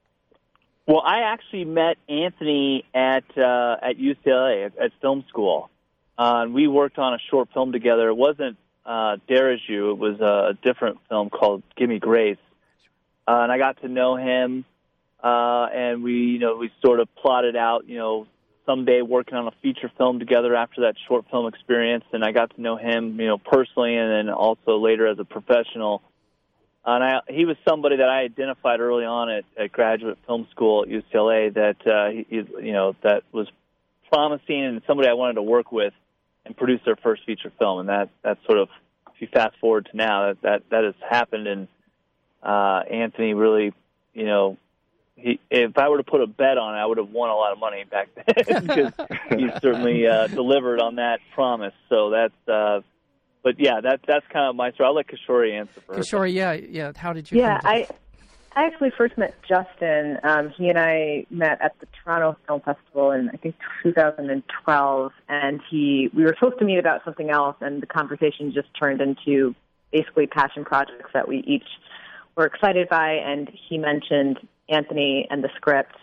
Well, 0.87 1.03
I 1.05 1.19
actually 1.21 1.65
met 1.65 1.97
Anthony 2.07 2.83
at 2.95 3.25
uh, 3.37 3.75
at 3.81 3.97
UCLA 3.97 4.65
at, 4.65 4.77
at 4.77 4.91
film 5.01 5.23
school. 5.29 5.69
Uh, 6.19 6.41
and 6.43 6.53
we 6.53 6.67
worked 6.67 6.97
on 6.97 7.13
a 7.13 7.17
short 7.29 7.47
film 7.53 7.71
together. 7.71 8.09
It 8.09 8.17
wasn't 8.17 8.57
uh, 8.85 9.17
Dare 9.29 9.53
As 9.53 9.59
You. 9.69 9.91
It 9.91 9.97
was 9.97 10.19
a 10.19 10.57
different 10.61 10.97
film 11.07 11.29
called 11.29 11.63
Give 11.77 11.87
Me 11.87 11.97
Grace. 11.97 12.37
Uh, 13.25 13.41
and 13.43 13.51
I 13.51 13.57
got 13.57 13.79
to 13.83 13.87
know 13.87 14.17
him, 14.17 14.65
uh, 15.23 15.67
and 15.73 16.03
we, 16.03 16.13
you 16.13 16.39
know, 16.39 16.57
we 16.57 16.71
sort 16.83 16.99
of 16.99 17.07
plotted 17.15 17.55
out, 17.55 17.87
you 17.87 17.97
know, 17.97 18.27
someday 18.65 19.01
working 19.01 19.35
on 19.35 19.47
a 19.47 19.51
feature 19.61 19.89
film 19.97 20.19
together 20.19 20.55
after 20.55 20.81
that 20.81 20.95
short 21.07 21.25
film 21.29 21.47
experience. 21.47 22.03
And 22.11 22.25
I 22.25 22.31
got 22.31 22.53
to 22.55 22.61
know 22.61 22.75
him, 22.75 23.19
you 23.19 23.27
know, 23.27 23.37
personally, 23.37 23.95
and 23.95 24.11
then 24.11 24.33
also 24.33 24.77
later 24.77 25.07
as 25.07 25.19
a 25.19 25.25
professional 25.25 26.01
and 26.95 27.03
I, 27.03 27.19
he 27.27 27.45
was 27.45 27.57
somebody 27.67 27.97
that 27.97 28.09
I 28.09 28.21
identified 28.21 28.79
early 28.79 29.05
on 29.05 29.29
at, 29.29 29.45
at 29.57 29.71
graduate 29.71 30.17
film 30.25 30.47
school 30.51 30.83
at 30.83 30.89
UCLA 30.89 31.53
that 31.53 31.87
uh, 31.87 32.09
he, 32.09 32.25
you 32.65 32.73
know 32.73 32.95
that 33.03 33.23
was 33.31 33.47
promising 34.11 34.63
and 34.63 34.81
somebody 34.87 35.09
I 35.09 35.13
wanted 35.13 35.33
to 35.33 35.41
work 35.41 35.71
with 35.71 35.93
and 36.45 36.55
produce 36.55 36.81
their 36.85 36.95
first 36.95 37.25
feature 37.25 37.51
film. 37.59 37.79
And 37.81 37.89
that 37.89 38.09
that 38.23 38.37
sort 38.45 38.59
of 38.59 38.69
if 39.13 39.21
you 39.21 39.27
fast 39.27 39.57
forward 39.59 39.89
to 39.91 39.97
now 39.97 40.27
that 40.27 40.41
that, 40.41 40.63
that 40.69 40.83
has 40.83 40.95
happened 41.07 41.47
and 41.47 41.67
uh, 42.43 42.83
Anthony 42.89 43.33
really 43.33 43.73
you 44.13 44.25
know 44.25 44.57
he, 45.15 45.39
if 45.49 45.77
I 45.77 45.89
were 45.89 45.97
to 45.97 46.03
put 46.03 46.21
a 46.21 46.27
bet 46.27 46.57
on 46.57 46.75
it, 46.75 46.77
I 46.77 46.85
would 46.85 46.97
have 46.97 47.09
won 47.09 47.29
a 47.29 47.35
lot 47.35 47.51
of 47.51 47.59
money 47.59 47.83
back 47.83 48.07
then 48.15 48.61
because 48.67 48.93
he 49.37 49.49
certainly 49.61 50.07
uh, 50.07 50.27
delivered 50.27 50.79
on 50.79 50.95
that 50.95 51.19
promise. 51.33 51.73
So 51.89 52.11
that's 52.11 52.47
uh, 52.47 52.81
but 53.43 53.55
yeah, 53.59 53.81
that 53.81 54.01
that's 54.07 54.25
kind 54.31 54.49
of 54.49 54.55
my 54.55 54.71
story. 54.71 54.87
I'll 54.87 54.95
let 54.95 55.07
Kishori 55.07 55.59
answer 55.59 55.81
first. 55.87 56.11
Kishori, 56.11 56.33
yeah, 56.33 56.53
yeah. 56.53 56.91
How 56.95 57.13
did 57.13 57.31
you? 57.31 57.39
Yeah, 57.39 57.59
I 57.63 57.87
I 58.55 58.65
actually 58.65 58.91
first 58.97 59.17
met 59.17 59.35
Justin. 59.47 60.17
Um, 60.23 60.49
he 60.57 60.69
and 60.69 60.77
I 60.77 61.25
met 61.29 61.61
at 61.61 61.79
the 61.79 61.87
Toronto 62.03 62.37
Film 62.47 62.61
Festival 62.61 63.11
in 63.11 63.29
I 63.33 63.37
think 63.37 63.55
2012, 63.83 65.11
and 65.29 65.61
he 65.69 66.09
we 66.13 66.23
were 66.23 66.35
supposed 66.37 66.59
to 66.59 66.65
meet 66.65 66.79
about 66.79 67.03
something 67.05 67.29
else, 67.29 67.55
and 67.61 67.81
the 67.81 67.87
conversation 67.87 68.51
just 68.53 68.67
turned 68.77 69.01
into 69.01 69.55
basically 69.91 70.27
passion 70.27 70.65
projects 70.65 71.11
that 71.13 71.27
we 71.27 71.37
each 71.47 71.67
were 72.35 72.45
excited 72.45 72.89
by. 72.89 73.13
And 73.13 73.49
he 73.69 73.77
mentioned 73.77 74.39
Anthony 74.67 75.27
and 75.29 75.43
the 75.43 75.49
script, 75.55 75.95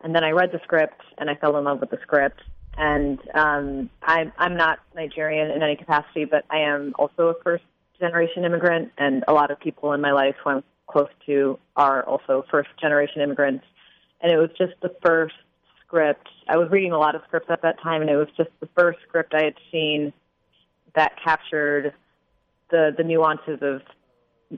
and 0.00 0.14
then 0.14 0.24
I 0.24 0.30
read 0.30 0.52
the 0.52 0.60
script 0.62 1.02
and 1.18 1.28
I 1.28 1.34
fell 1.34 1.56
in 1.58 1.64
love 1.64 1.80
with 1.80 1.90
the 1.90 1.98
script 2.02 2.40
and 2.80 3.20
um, 3.34 3.90
I'm 4.02 4.32
I'm 4.38 4.56
not 4.56 4.78
Nigerian 4.96 5.50
in 5.50 5.62
any 5.62 5.76
capacity, 5.76 6.24
but 6.24 6.46
I 6.50 6.60
am 6.60 6.94
also 6.98 7.28
a 7.28 7.34
first 7.44 7.62
generation 8.00 8.44
immigrant, 8.44 8.90
and 8.96 9.22
a 9.28 9.34
lot 9.34 9.50
of 9.50 9.60
people 9.60 9.92
in 9.92 10.00
my 10.00 10.12
life 10.12 10.34
who 10.42 10.50
I'm 10.50 10.64
close 10.86 11.10
to 11.26 11.58
are 11.76 12.02
also 12.04 12.44
first 12.50 12.70
generation 12.80 13.20
immigrants. 13.20 13.64
And 14.22 14.32
it 14.32 14.38
was 14.38 14.48
just 14.56 14.72
the 14.80 14.94
first 15.04 15.34
script. 15.86 16.26
I 16.48 16.56
was 16.56 16.70
reading 16.70 16.92
a 16.92 16.98
lot 16.98 17.14
of 17.14 17.20
scripts 17.28 17.50
at 17.50 17.60
that 17.62 17.80
time, 17.82 18.00
and 18.00 18.10
it 18.10 18.16
was 18.16 18.28
just 18.36 18.50
the 18.60 18.68
first 18.74 18.98
script 19.06 19.34
I 19.34 19.44
had 19.44 19.54
seen 19.70 20.14
that 20.94 21.12
captured 21.22 21.92
the 22.70 22.94
the 22.96 23.04
nuances 23.04 23.58
of 23.60 23.82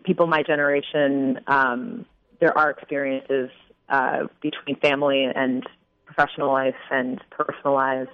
people 0.04 0.28
my 0.28 0.44
generation. 0.44 1.40
Um, 1.48 2.06
there 2.40 2.56
are 2.56 2.70
experiences 2.70 3.50
uh, 3.88 4.28
between 4.40 4.76
family 4.76 5.24
and 5.24 5.66
professional 6.12 6.52
life 6.52 6.74
and 6.90 7.20
personal 7.30 7.74
lives. 7.74 8.10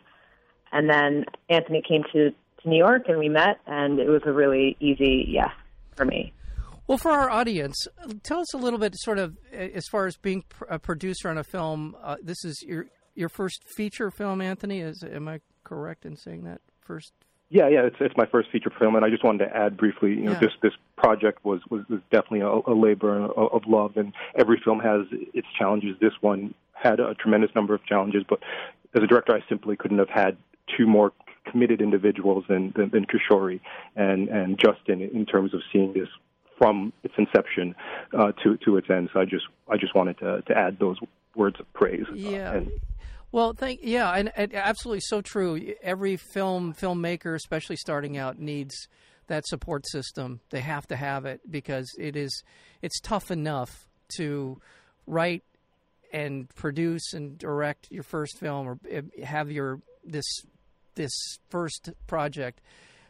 And 0.73 0.89
then 0.89 1.25
Anthony 1.49 1.83
came 1.87 2.03
to, 2.13 2.31
to 2.31 2.69
New 2.69 2.77
York 2.77 3.05
and 3.09 3.19
we 3.19 3.29
met, 3.29 3.59
and 3.67 3.99
it 3.99 4.09
was 4.09 4.23
a 4.27 4.33
really 4.33 4.77
easy 4.81 5.27
yes 5.29 5.51
for 5.97 6.05
me. 6.05 6.33
Well, 6.87 6.99
for 6.99 7.11
our 7.11 7.31
audience, 7.31 7.87
tell 8.23 8.41
us 8.41 8.55
a 8.55 8.57
little 8.57 8.79
bit, 8.79 8.95
sort 8.97 9.19
of, 9.19 9.37
as 9.53 9.85
far 9.91 10.07
as 10.07 10.17
being 10.17 10.43
a 10.71 10.79
producer 10.79 11.29
on 11.29 11.37
a 11.37 11.45
film. 11.45 11.95
Uh, 12.03 12.17
this 12.23 12.45
is 12.45 12.63
your 12.67 12.87
your 13.15 13.29
first 13.29 13.63
feature 13.77 14.11
film, 14.11 14.41
Anthony. 14.41 14.81
Is 14.81 15.03
am 15.03 15.29
I 15.29 15.41
correct 15.65 16.07
in 16.07 16.17
saying 16.17 16.45
that 16.45 16.63
first? 16.81 17.13
Yeah, 17.51 17.69
yeah, 17.69 17.83
it's 17.83 17.97
it's 18.01 18.15
my 18.17 18.25
first 18.25 18.51
feature 18.51 18.73
film, 18.79 18.97
and 18.97 19.05
I 19.05 19.11
just 19.11 19.23
wanted 19.23 19.45
to 19.47 19.55
add 19.55 19.77
briefly. 19.77 20.11
You 20.11 20.25
know, 20.25 20.33
Yeah. 20.33 20.41
this 20.41 20.53
this 20.63 20.73
project 20.97 21.45
was 21.45 21.61
was, 21.69 21.83
was 21.91 22.01
definitely 22.11 22.41
a, 22.41 22.73
a 22.73 22.75
labor 22.75 23.23
of, 23.23 23.53
of 23.53 23.63
love, 23.67 23.99
and 23.99 24.15
every 24.39 24.59
film 24.65 24.81
has 24.81 25.03
its 25.35 25.47
challenges. 25.59 25.95
This 26.01 26.13
one 26.23 26.55
had 26.81 27.01
a 27.01 27.15
tremendous 27.15 27.51
number 27.55 27.75
of 27.75 27.85
challenges, 27.85 28.25
but 28.29 28.41
as 28.95 29.03
a 29.03 29.07
director, 29.07 29.35
I 29.35 29.41
simply 29.49 29.77
couldn't 29.77 29.99
have 29.99 30.09
had 30.09 30.37
two 30.77 30.87
more 30.87 31.13
committed 31.51 31.81
individuals 31.81 32.45
than 32.49 32.73
than, 32.77 32.91
than 32.91 33.07
Kishori 33.07 33.61
and 33.97 34.29
and 34.29 34.59
Justin 34.59 35.01
in 35.01 35.27
terms 35.27 35.55
of 35.55 35.61
seeing 35.73 35.93
this 35.93 36.09
from 36.59 36.93
its 37.05 37.15
inception 37.17 37.75
uh, 38.19 38.33
to 38.43 38.57
to 38.59 38.77
its 38.77 38.89
end. 38.91 39.11
So 39.13 39.21
I 39.21 39.25
just 39.25 39.47
I 39.71 39.77
just 39.77 39.95
wanted 39.95 40.19
to 40.19 40.43
to 40.43 40.57
add 40.57 40.79
those 40.79 40.99
words 41.35 41.59
of 41.61 41.73
praise. 41.73 42.05
uh, 42.11 42.15
Yeah. 42.15 42.55
and 42.55 42.71
Well, 43.31 43.53
thank 43.53 43.81
yeah, 43.83 44.11
and, 44.13 44.33
and 44.37 44.55
absolutely 44.55 45.01
so 45.03 45.21
true. 45.21 45.75
Every 45.83 46.17
film 46.17 46.75
filmmaker, 46.75 47.35
especially 47.35 47.77
starting 47.77 48.17
out, 48.17 48.39
needs 48.39 48.75
that 49.29 49.47
support 49.47 49.87
system. 49.89 50.41
They 50.51 50.61
have 50.61 50.87
to 50.89 50.97
have 50.97 51.25
it 51.27 51.41
because 51.51 51.87
it 51.99 52.17
is 52.17 52.43
it's 52.83 53.01
tough 53.01 53.31
enough 53.31 53.87
to 54.17 54.61
write 55.07 55.45
and 56.13 56.49
produce 56.55 57.13
and 57.13 57.39
direct 57.39 57.89
your 57.91 58.03
first 58.03 58.39
film 58.39 58.67
or 58.67 58.79
eh, 58.91 59.03
have 59.25 59.51
your 59.51 59.81
this 60.05 60.27
this 60.95 61.13
first 61.49 61.91
project 62.07 62.61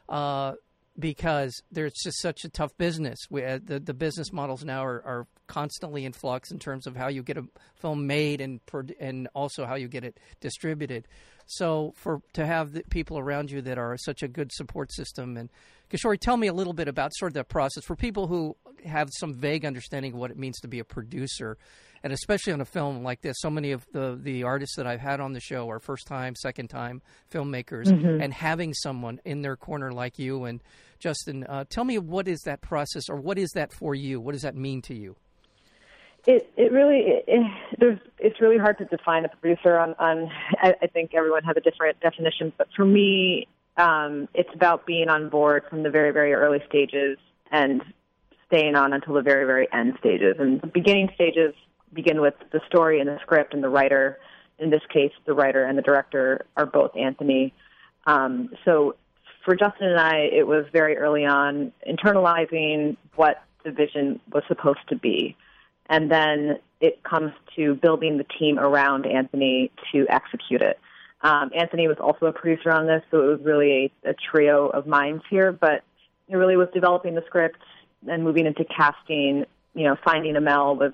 uh, 0.09 0.53
because 0.99 1.63
there's 1.71 1.95
just 2.03 2.21
such 2.21 2.45
a 2.45 2.49
tough 2.49 2.77
business. 2.77 3.19
We, 3.31 3.45
uh, 3.45 3.61
the 3.63 3.81
the 3.81 3.95
business 3.95 4.33
models 4.33 4.65
now 4.65 4.85
are, 4.85 5.03
are 5.05 5.27
constantly 5.47 6.05
in 6.05 6.13
flux 6.13 6.51
in 6.51 6.59
terms 6.59 6.87
of 6.87 6.97
how 6.97 7.09
you 7.09 7.23
get 7.23 7.39
a 7.39 7.45
film 7.77 8.07
made 8.07 8.41
and 8.41 8.61
and 9.01 9.29
also 9.35 9.65
how 9.65 9.75
you 9.75 9.89
get 9.89 10.05
it 10.05 10.19
distributed. 10.41 11.09
So 11.47 11.95
for 11.97 12.21
to 12.35 12.45
have 12.45 12.79
people 12.91 13.19
around 13.19 13.51
you 13.51 13.63
that 13.63 13.79
are 13.79 13.97
such 13.97 14.23
a 14.23 14.29
good 14.29 14.53
support 14.53 14.93
system 14.93 15.37
and 15.37 15.49
Kishori, 15.91 16.21
tell 16.21 16.37
me 16.37 16.49
a 16.49 16.53
little 16.53 16.75
bit 16.75 16.87
about 16.87 17.15
sort 17.15 17.31
of 17.31 17.35
that 17.35 17.49
process 17.49 17.83
for 17.85 17.97
people 17.97 18.27
who 18.27 18.57
have 18.85 19.09
some 19.11 19.33
vague 19.33 19.65
understanding 19.65 20.13
of 20.13 20.19
what 20.19 20.31
it 20.31 20.39
means 20.39 20.61
to 20.61 20.69
be 20.69 20.79
a 20.79 20.85
producer, 20.85 21.57
and 22.03 22.13
especially 22.13 22.53
on 22.53 22.61
a 22.61 22.65
film 22.65 23.03
like 23.03 23.21
this. 23.21 23.37
So 23.41 23.51
many 23.51 23.73
of 23.73 23.87
the 23.93 24.19
the 24.21 24.43
artists 24.43 24.77
that 24.77 24.87
I've 24.87 25.01
had 25.01 25.21
on 25.21 25.33
the 25.33 25.41
show 25.41 25.69
are 25.71 25.79
first 25.79 26.07
time, 26.07 26.35
second 26.37 26.69
time 26.69 27.03
filmmakers, 27.33 27.89
and 27.89 28.33
having 28.33 28.75
someone 28.75 29.21
in 29.25 29.43
their 29.43 29.57
corner 29.57 29.93
like 29.93 30.19
you 30.19 30.45
and 30.45 30.63
Justin, 30.99 31.45
uh, 31.45 31.65
tell 31.69 31.85
me 31.85 31.99
what 31.99 32.27
is 32.27 32.41
that 32.41 32.61
process, 32.61 33.09
or 33.09 33.17
what 33.17 33.39
is 33.39 33.51
that 33.53 33.73
for 33.73 33.95
you? 33.95 34.21
What 34.21 34.33
does 34.33 34.43
that 34.43 34.57
mean 34.57 34.83
to 34.83 34.95
you? 34.95 35.17
It 36.27 36.53
it 36.57 36.73
really 36.73 36.99
it, 36.99 37.25
it, 37.29 37.47
there's 37.79 37.99
it's 38.19 38.41
really 38.41 38.59
hard 38.59 38.79
to 38.79 38.85
define 38.85 39.25
a 39.25 39.29
producer 39.29 39.79
on 39.79 39.95
on. 39.99 40.31
I, 40.61 40.75
I 40.83 40.87
think 40.89 41.15
everyone 41.15 41.45
has 41.45 41.57
a 41.57 41.61
different 41.61 42.01
definition, 42.01 42.53
but 42.59 42.69
for 42.75 42.85
me, 42.85 43.47
um, 43.77 44.29
it's 44.35 44.51
about 44.55 44.85
being 44.87 45.09
on 45.09 45.29
board 45.29 45.63
from 45.71 45.85
the 45.85 45.91
very 45.91 46.11
very 46.11 46.35
early 46.35 46.59
stages 46.69 47.19
and 47.53 47.83
staying 48.47 48.75
on 48.75 48.93
until 48.93 49.15
the 49.15 49.23
very 49.23 49.45
very 49.45 49.69
end 49.73 49.95
stages. 50.01 50.37
And 50.39 50.61
the 50.61 50.67
beginning 50.67 51.11
stages 51.15 51.55
begin 51.93 52.21
with 52.21 52.35
the 52.53 52.61
story 52.67 53.01
and 53.01 53.09
the 53.09 53.19
script 53.23 53.55
and 53.55 53.63
the 53.63 53.69
writer. 53.69 54.19
In 54.59 54.71
this 54.71 54.83
case, 54.93 55.13
the 55.27 55.35
writer 55.35 55.65
and 55.65 55.79
the 55.79 55.83
director 55.83 56.47
are 56.57 56.67
both 56.67 56.97
Anthony. 56.97 57.53
Um, 58.07 58.51
so 58.65 58.97
for 59.45 59.55
Justin 59.55 59.89
and 59.89 60.01
I, 60.01 60.29
it 60.33 60.47
was 60.47 60.67
very 60.73 60.97
early 60.97 61.25
on 61.25 61.73
internalizing 61.89 62.97
what 63.17 63.43
the 63.65 63.71
vision 63.71 64.21
was 64.33 64.43
supposed 64.49 64.87
to 64.89 64.97
be. 64.97 65.37
And 65.89 66.11
then 66.11 66.59
it 66.81 67.03
comes 67.03 67.33
to 67.57 67.75
building 67.75 68.19
the 68.19 68.27
team 68.39 68.59
around 68.59 69.07
Anthony 69.07 69.71
to 69.93 70.07
execute 70.09 70.63
it. 70.63 70.79
Um, 71.23 71.51
Anthony 71.57 71.89
was 71.89 71.97
also 71.99 72.27
a 72.27 72.33
producer 72.33 72.71
on 72.71 72.87
this, 72.87 73.03
so 73.11 73.23
it 73.23 73.27
was 73.27 73.41
really 73.43 73.93
a, 74.05 74.11
a 74.11 74.15
trio 74.15 74.69
of 74.69 74.87
minds 74.87 75.25
here, 75.31 75.51
but 75.51 75.83
it 76.29 76.37
really 76.37 76.57
was 76.57 76.69
developing 76.73 77.15
the 77.15 77.25
script 77.27 77.59
and 78.07 78.23
moving 78.23 78.47
into 78.47 78.65
casting, 78.65 79.45
you 79.79 79.85
know, 79.85 79.97
finding 80.05 80.35
a 80.37 80.41
Mel 80.41 80.75
was, 80.77 80.93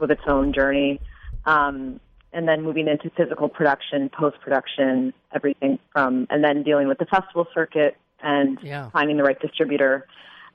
with 0.00 0.10
its 0.10 0.22
own 0.28 0.52
journey. 0.52 1.00
Um, 1.44 2.00
and 2.32 2.48
then 2.48 2.62
moving 2.62 2.88
into 2.88 3.10
physical 3.16 3.48
production, 3.48 4.08
post 4.08 4.40
production, 4.40 5.12
everything 5.34 5.78
from, 5.92 6.26
and 6.30 6.42
then 6.42 6.62
dealing 6.62 6.88
with 6.88 6.98
the 6.98 7.06
festival 7.06 7.46
circuit 7.52 7.96
and 8.22 8.58
Yeah. 8.62 8.88
finding 8.90 9.16
the 9.16 9.24
right 9.24 9.38
distributor, 9.38 10.06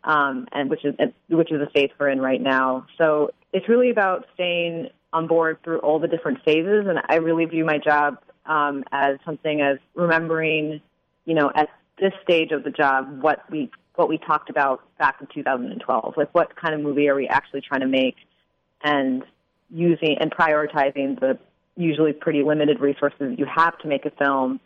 um, 0.03 0.47
and 0.53 0.69
which 0.69 0.83
is 0.85 0.95
which 1.27 1.51
is 1.51 1.59
the 1.59 1.69
phase 1.75 1.91
we're 1.99 2.09
in 2.09 2.21
right 2.21 2.41
now. 2.41 2.87
So 2.97 3.31
it's 3.53 3.67
really 3.67 3.91
about 3.91 4.25
staying 4.33 4.89
on 5.13 5.27
board 5.27 5.61
through 5.63 5.79
all 5.79 5.99
the 5.99 6.07
different 6.07 6.39
phases, 6.43 6.87
and 6.87 6.99
I 7.09 7.15
really 7.17 7.45
view 7.45 7.65
my 7.65 7.77
job 7.77 8.17
um, 8.45 8.83
as 8.91 9.17
something 9.25 9.61
as 9.61 9.77
remembering, 9.93 10.81
you 11.25 11.35
know, 11.35 11.51
at 11.53 11.69
this 11.99 12.13
stage 12.23 12.51
of 12.51 12.63
the 12.63 12.71
job, 12.71 13.21
what 13.21 13.43
we 13.51 13.69
what 13.97 14.07
we 14.07 14.17
talked 14.17 14.49
about 14.49 14.81
back 14.97 15.17
in 15.19 15.27
2012, 15.33 16.13
like 16.15 16.33
what 16.33 16.55
kind 16.55 16.73
of 16.73 16.81
movie 16.81 17.09
are 17.09 17.15
we 17.15 17.27
actually 17.27 17.61
trying 17.61 17.81
to 17.81 17.87
make, 17.87 18.15
and 18.83 19.23
using 19.69 20.17
and 20.19 20.31
prioritizing 20.31 21.19
the 21.19 21.37
usually 21.75 22.13
pretty 22.13 22.41
limited 22.41 22.79
resources 22.79 23.35
you 23.37 23.45
have 23.45 23.77
to 23.79 23.87
make 23.87 24.05
a 24.05 24.09
film 24.11 24.59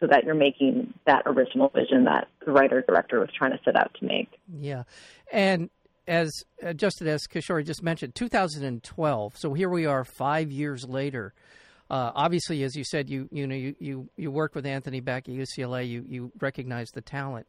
so 0.00 0.06
that 0.06 0.24
you're 0.24 0.34
making 0.34 0.94
that 1.06 1.22
original 1.26 1.68
vision 1.68 2.04
that 2.04 2.26
the 2.44 2.50
writer 2.50 2.82
director 2.88 3.20
was 3.20 3.28
trying 3.36 3.52
to 3.52 3.58
set 3.64 3.76
out 3.76 3.94
to 4.00 4.06
make. 4.06 4.30
Yeah, 4.58 4.84
and 5.30 5.68
as 6.06 6.32
uh, 6.64 6.72
Justin 6.72 7.06
as 7.08 7.26
Kishori 7.26 7.64
just 7.64 7.82
mentioned, 7.82 8.14
2012. 8.14 9.36
So 9.36 9.52
here 9.52 9.68
we 9.68 9.86
are, 9.86 10.04
five 10.04 10.50
years 10.50 10.86
later. 10.88 11.34
Uh, 11.90 12.12
obviously, 12.14 12.62
as 12.62 12.76
you 12.76 12.84
said, 12.84 13.10
you 13.10 13.28
you 13.32 13.46
know 13.46 13.54
you, 13.54 13.74
you 13.78 14.08
you 14.16 14.30
worked 14.30 14.54
with 14.54 14.64
Anthony 14.64 15.00
back 15.00 15.28
at 15.28 15.34
UCLA. 15.34 15.88
You 15.88 16.04
you 16.08 16.32
recognize 16.40 16.88
the 16.90 17.00
talent, 17.00 17.48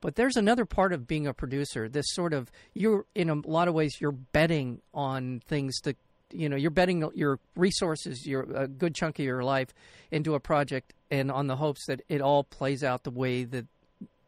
but 0.00 0.16
there's 0.16 0.36
another 0.36 0.64
part 0.64 0.92
of 0.92 1.06
being 1.06 1.26
a 1.26 1.34
producer. 1.34 1.88
This 1.88 2.06
sort 2.08 2.32
of 2.32 2.50
you're 2.74 3.04
in 3.14 3.30
a 3.30 3.34
lot 3.34 3.68
of 3.68 3.74
ways 3.74 4.00
you're 4.00 4.12
betting 4.12 4.80
on 4.94 5.40
things 5.46 5.80
to 5.80 5.94
you 6.32 6.48
know 6.48 6.56
you're 6.56 6.70
betting 6.70 7.08
your 7.14 7.38
resources, 7.56 8.26
your 8.26 8.42
a 8.54 8.68
good 8.68 8.94
chunk 8.94 9.18
of 9.18 9.24
your 9.24 9.42
life 9.42 9.74
into 10.10 10.34
a 10.34 10.40
project, 10.40 10.92
and 11.10 11.30
on 11.30 11.46
the 11.46 11.56
hopes 11.56 11.86
that 11.86 12.02
it 12.08 12.20
all 12.20 12.44
plays 12.44 12.84
out 12.84 13.04
the 13.04 13.10
way 13.10 13.44
that 13.44 13.66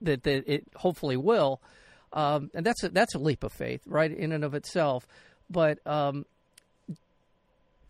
that, 0.02 0.22
that 0.24 0.44
it 0.52 0.64
hopefully 0.76 1.16
will. 1.16 1.60
Um, 2.12 2.50
and 2.54 2.66
that's 2.66 2.82
a, 2.82 2.88
that's 2.88 3.14
a 3.14 3.18
leap 3.18 3.44
of 3.44 3.52
faith, 3.52 3.82
right, 3.86 4.10
in 4.10 4.32
and 4.32 4.44
of 4.44 4.54
itself. 4.54 5.06
But 5.48 5.84
um, 5.86 6.26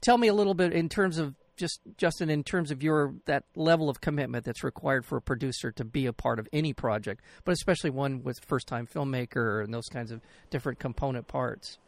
tell 0.00 0.18
me 0.18 0.28
a 0.28 0.34
little 0.34 0.54
bit 0.54 0.72
in 0.72 0.88
terms 0.88 1.18
of 1.18 1.34
just 1.60 1.80
Justin, 1.96 2.30
in 2.30 2.42
terms 2.42 2.70
of 2.72 2.82
your 2.82 3.14
that 3.26 3.44
level 3.54 3.88
of 3.88 4.00
commitment 4.00 4.44
that's 4.44 4.64
required 4.64 5.04
for 5.04 5.18
a 5.18 5.22
producer 5.22 5.70
to 5.72 5.84
be 5.84 6.06
a 6.06 6.12
part 6.12 6.38
of 6.40 6.48
any 6.52 6.72
project, 6.72 7.22
but 7.44 7.52
especially 7.52 7.90
one 7.90 8.22
with 8.24 8.38
first 8.44 8.66
time 8.66 8.86
filmmaker 8.86 9.62
and 9.62 9.72
those 9.72 9.86
kinds 9.86 10.10
of 10.10 10.20
different 10.48 10.78
component 10.80 11.28
parts. 11.28 11.78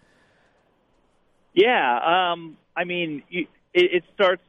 Yeah, 1.54 2.32
um, 2.32 2.56
I 2.76 2.84
mean, 2.84 3.22
you, 3.28 3.46
it, 3.74 3.94
it 3.94 4.04
starts 4.14 4.42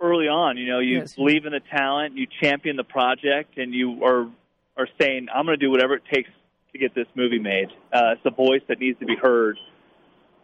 early 0.00 0.26
on. 0.28 0.56
You 0.56 0.66
know, 0.66 0.78
you 0.80 0.98
Yes. 0.98 1.14
believe 1.14 1.44
in 1.46 1.52
the 1.52 1.60
talent, 1.70 2.16
you 2.16 2.26
champion 2.42 2.76
the 2.76 2.84
project, 2.84 3.58
and 3.58 3.72
you 3.74 4.04
are 4.04 4.28
are 4.76 4.88
saying, 5.00 5.28
"I'm 5.32 5.46
going 5.46 5.58
to 5.58 5.64
do 5.64 5.70
whatever 5.70 5.94
it 5.94 6.02
takes 6.12 6.30
to 6.72 6.78
get 6.78 6.94
this 6.94 7.06
movie 7.14 7.38
made." 7.38 7.68
Uh, 7.92 8.14
it's 8.14 8.22
a 8.24 8.30
voice 8.30 8.62
that 8.68 8.80
needs 8.80 8.98
to 9.00 9.06
be 9.06 9.16
heard, 9.16 9.58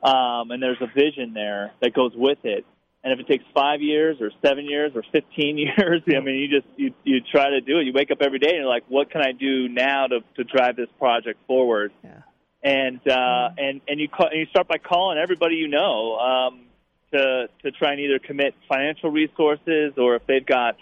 um, 0.03 0.51
and 0.51 0.63
there's 0.63 0.81
a 0.81 0.87
vision 0.95 1.33
there 1.35 1.73
that 1.81 1.95
goes 1.95 2.13
with 2.15 2.39
it. 2.45 2.65
And 3.05 3.13
if 3.13 3.21
it 3.21 3.29
takes 3.29 3.45
five 3.55 3.81
years 3.83 4.17
or 4.21 4.31
seven 4.45 4.65
years 4.65 4.93
or 4.97 5.03
15 5.13 5.59
years, 5.59 6.03
I 6.09 6.21
mean, 6.21 6.37
you 6.37 6.49
just 6.49 6.67
you 6.77 6.93
you 7.05 7.21
try 7.21 7.51
to 7.51 7.61
do 7.61 7.79
it. 7.79 7.85
You 7.87 7.93
wake 7.93 8.11
up 8.11 8.19
every 8.21 8.39
day 8.39 8.49
and 8.49 8.59
you're 8.59 8.67
like, 8.67 8.85
"What 8.89 9.11
can 9.11 9.21
I 9.23 9.33
do 9.33 9.69
now 9.69 10.07
to 10.09 10.21
to 10.37 10.45
drive 10.45 10.77
this 10.77 10.89
project 10.99 11.39
forward?" 11.47 11.93
Yeah. 12.03 12.23
and 12.63 13.01
uh, 13.09 13.51
and 13.59 13.81
and 13.87 14.01
you 14.01 14.09
call, 14.09 14.29
and 14.29 14.41
you 14.41 14.47
start 14.47 14.67
by 14.67 14.79
calling 14.79 15.19
everybody 15.19 15.57
you 15.57 15.69
know 15.69 16.17
um, 16.19 16.67
to 17.13 17.49
to 17.63 17.71
try 17.73 17.93
and 17.93 18.01
either 18.01 18.19
commit 18.19 18.55
financial 18.69 19.11
resources 19.11 19.93
or 19.97 20.17
if 20.17 20.27
they've 20.27 20.45
got 20.47 20.77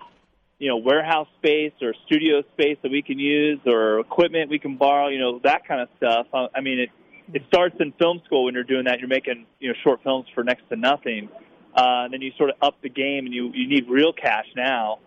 you 0.59 0.69
know 0.69 0.79
warehouse 0.79 1.29
space 1.39 1.73
or 1.83 1.93
studio 2.07 2.43
space 2.55 2.79
that 2.83 2.91
we 2.91 3.03
can 3.03 3.19
use 3.19 3.61
or 3.67 4.01
equipment 4.01 4.51
we 4.51 4.59
can 4.59 4.77
borrow, 4.79 5.09
you 5.09 5.19
know 5.19 5.41
that 5.45 5.67
kind 5.67 5.81
of 5.83 5.89
stuff. 5.99 6.27
Uh, 6.33 6.47
I 6.55 6.61
mean, 6.63 6.79
it 6.81 6.91
it 7.35 7.43
starts 7.49 7.77
in 7.81 7.93
film 7.93 8.23
school 8.25 8.45
when 8.45 8.55
you're 8.55 8.65
doing 8.65 8.85
that. 8.85 9.01
You're 9.01 9.09
making 9.09 9.47
you 9.61 9.69
know 9.69 9.75
short 9.83 10.03
films 10.03 10.27
for 10.35 10.43
next 10.43 10.69
to 10.71 10.77
nothing. 10.77 11.29
Uh, 11.75 12.05
and 12.05 12.13
then 12.13 12.23
you 12.23 12.31
sort 12.39 12.51
of 12.51 12.57
up 12.63 12.77
the 12.83 12.89
game, 12.89 13.27
and 13.27 13.35
you 13.35 13.51
you 13.53 13.69
need 13.69 13.89
real 13.89 14.13
cash 14.13 14.47
now. 14.57 14.99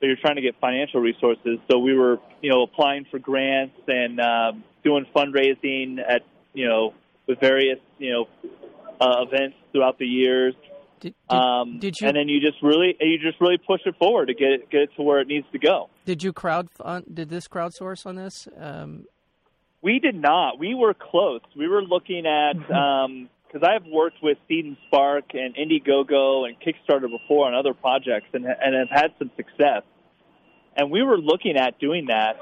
So 0.00 0.06
you're 0.06 0.16
trying 0.20 0.36
to 0.36 0.42
get 0.42 0.56
financial 0.60 1.00
resources. 1.00 1.58
So 1.70 1.78
we 1.78 1.96
were, 1.96 2.18
you 2.42 2.50
know, 2.50 2.62
applying 2.62 3.06
for 3.10 3.18
grants 3.18 3.80
and 3.88 4.20
um, 4.20 4.64
doing 4.84 5.06
fundraising 5.16 5.98
at, 6.06 6.20
you 6.52 6.68
know, 6.68 6.92
with 7.26 7.40
various, 7.40 7.78
you 7.98 8.12
know, 8.12 8.50
uh, 9.00 9.22
events 9.22 9.56
throughout 9.72 9.98
the 9.98 10.04
years. 10.04 10.54
Did, 11.00 11.14
did, 11.30 11.36
um, 11.36 11.78
did 11.78 11.94
you 12.00 12.08
and 12.08 12.16
then 12.16 12.28
you 12.28 12.40
just 12.40 12.62
really 12.62 12.96
you 13.00 13.18
just 13.18 13.40
really 13.40 13.58
push 13.58 13.80
it 13.86 13.94
forward 13.98 14.26
to 14.26 14.34
get 14.34 14.48
it 14.48 14.70
get 14.70 14.80
it 14.82 14.90
to 14.96 15.02
where 15.02 15.20
it 15.20 15.28
needs 15.28 15.46
to 15.52 15.58
go. 15.58 15.88
did 16.06 16.22
you 16.22 16.32
crowd 16.32 16.68
did 17.12 17.28
this 17.28 17.48
crowdsource 17.48 18.06
on 18.06 18.16
this? 18.16 18.48
Um, 18.58 19.04
We 19.82 19.98
did 19.98 20.14
not. 20.14 20.58
We 20.58 20.74
were 20.74 20.94
close. 20.94 21.42
We 21.56 21.68
were 21.68 21.82
looking 21.82 22.24
at 22.26 22.56
because 23.46 23.66
I've 23.66 23.86
worked 23.86 24.22
with 24.22 24.38
Seed 24.48 24.64
and 24.64 24.76
Spark 24.86 25.34
and 25.34 25.54
Indiegogo 25.54 26.46
and 26.46 26.56
Kickstarter 26.60 27.10
before 27.10 27.46
on 27.46 27.54
other 27.54 27.74
projects 27.74 28.26
and 28.32 28.44
and 28.46 28.74
have 28.74 28.90
had 28.90 29.14
some 29.18 29.30
success. 29.36 29.82
And 30.76 30.90
we 30.90 31.02
were 31.02 31.18
looking 31.18 31.56
at 31.56 31.78
doing 31.78 32.06
that, 32.06 32.36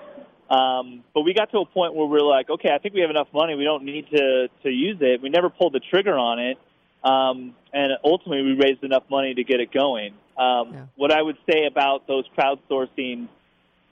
um, 0.51 1.05
but 1.15 1.23
we 1.23 1.35
got 1.35 1.51
to 1.53 1.59
a 1.59 1.67
point 1.67 1.95
where 1.95 2.07
we 2.07 2.19
were 2.19 2.27
like, 2.27 2.51
okay, 2.51 2.71
I 2.75 2.79
think 2.79 2.95
we 2.95 3.01
have 3.03 3.11
enough 3.11 3.29
money. 3.33 3.55
We 3.55 3.65
don't 3.65 3.85
need 3.85 4.09
to 4.11 4.49
to 4.65 4.71
use 4.71 4.99
it. 5.01 5.23
We 5.23 5.29
never 5.29 5.51
pulled 5.51 5.73
the 5.73 5.81
trigger 5.81 6.17
on 6.19 6.39
it, 6.41 6.59
um, 7.05 7.55
and 7.73 7.93
ultimately 8.03 8.43
we 8.43 8.53
raised 8.55 8.83
enough 8.83 9.05
money 9.11 9.35
to 9.35 9.45
get 9.45 9.61
it 9.61 9.73
going. 9.73 10.15
Um, 10.37 10.73
Yeah. 10.73 10.87
What 10.97 11.13
I 11.13 11.23
would 11.23 11.39
say 11.49 11.67
about 11.67 12.07
those 12.09 12.25
crowdsourcing 12.37 13.29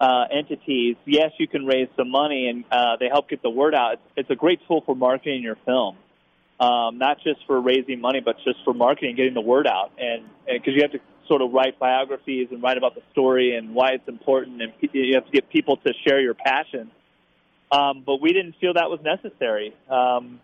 uh, 0.00 0.25
entities, 0.33 0.97
yes, 1.07 1.31
you 1.38 1.47
can 1.47 1.64
raise 1.64 1.88
some 1.97 2.11
money 2.11 2.49
and 2.49 2.64
uh, 2.73 2.97
they 2.99 3.09
help 3.09 3.28
get 3.28 3.40
the 3.42 3.50
word 3.50 3.75
out. 3.75 3.92
It's, 3.92 4.02
it's 4.16 4.31
a 4.31 4.35
great 4.35 4.61
tool 4.66 4.83
for 4.85 4.97
marketing 4.97 5.42
your 5.42 5.57
film, 5.64 5.97
um, 6.62 6.99
not 6.99 7.19
just 7.25 7.40
for 7.47 7.61
raising 7.61 8.00
money, 8.00 8.21
but 8.21 8.37
just 8.45 8.59
for 8.64 8.73
marketing, 8.73 9.16
getting 9.16 9.35
the 9.35 9.40
word 9.40 9.66
out. 9.66 9.90
And 9.99 10.25
because 10.47 10.75
you 10.75 10.83
have 10.83 10.92
to 10.92 11.00
sort 11.26 11.42
of 11.42 11.52
write 11.52 11.78
biographies 11.81 12.49
and 12.52 12.62
write 12.62 12.78
about 12.78 12.95
the 12.95 13.02
story 13.11 13.57
and 13.57 13.75
why 13.75 13.90
it's 13.90 14.07
important, 14.07 14.62
and 14.62 14.73
you 14.92 15.14
have 15.14 15.26
to 15.26 15.33
get 15.33 15.49
people 15.50 15.76
to 15.78 15.92
share 16.07 16.21
your 16.21 16.35
passion. 16.35 16.90
Um, 17.73 18.04
but 18.07 18.21
we 18.21 18.33
didn't 18.33 18.54
feel 18.61 18.75
that 18.75 18.90
was 18.90 19.00
necessary. 19.02 19.75
Um, 19.90 20.40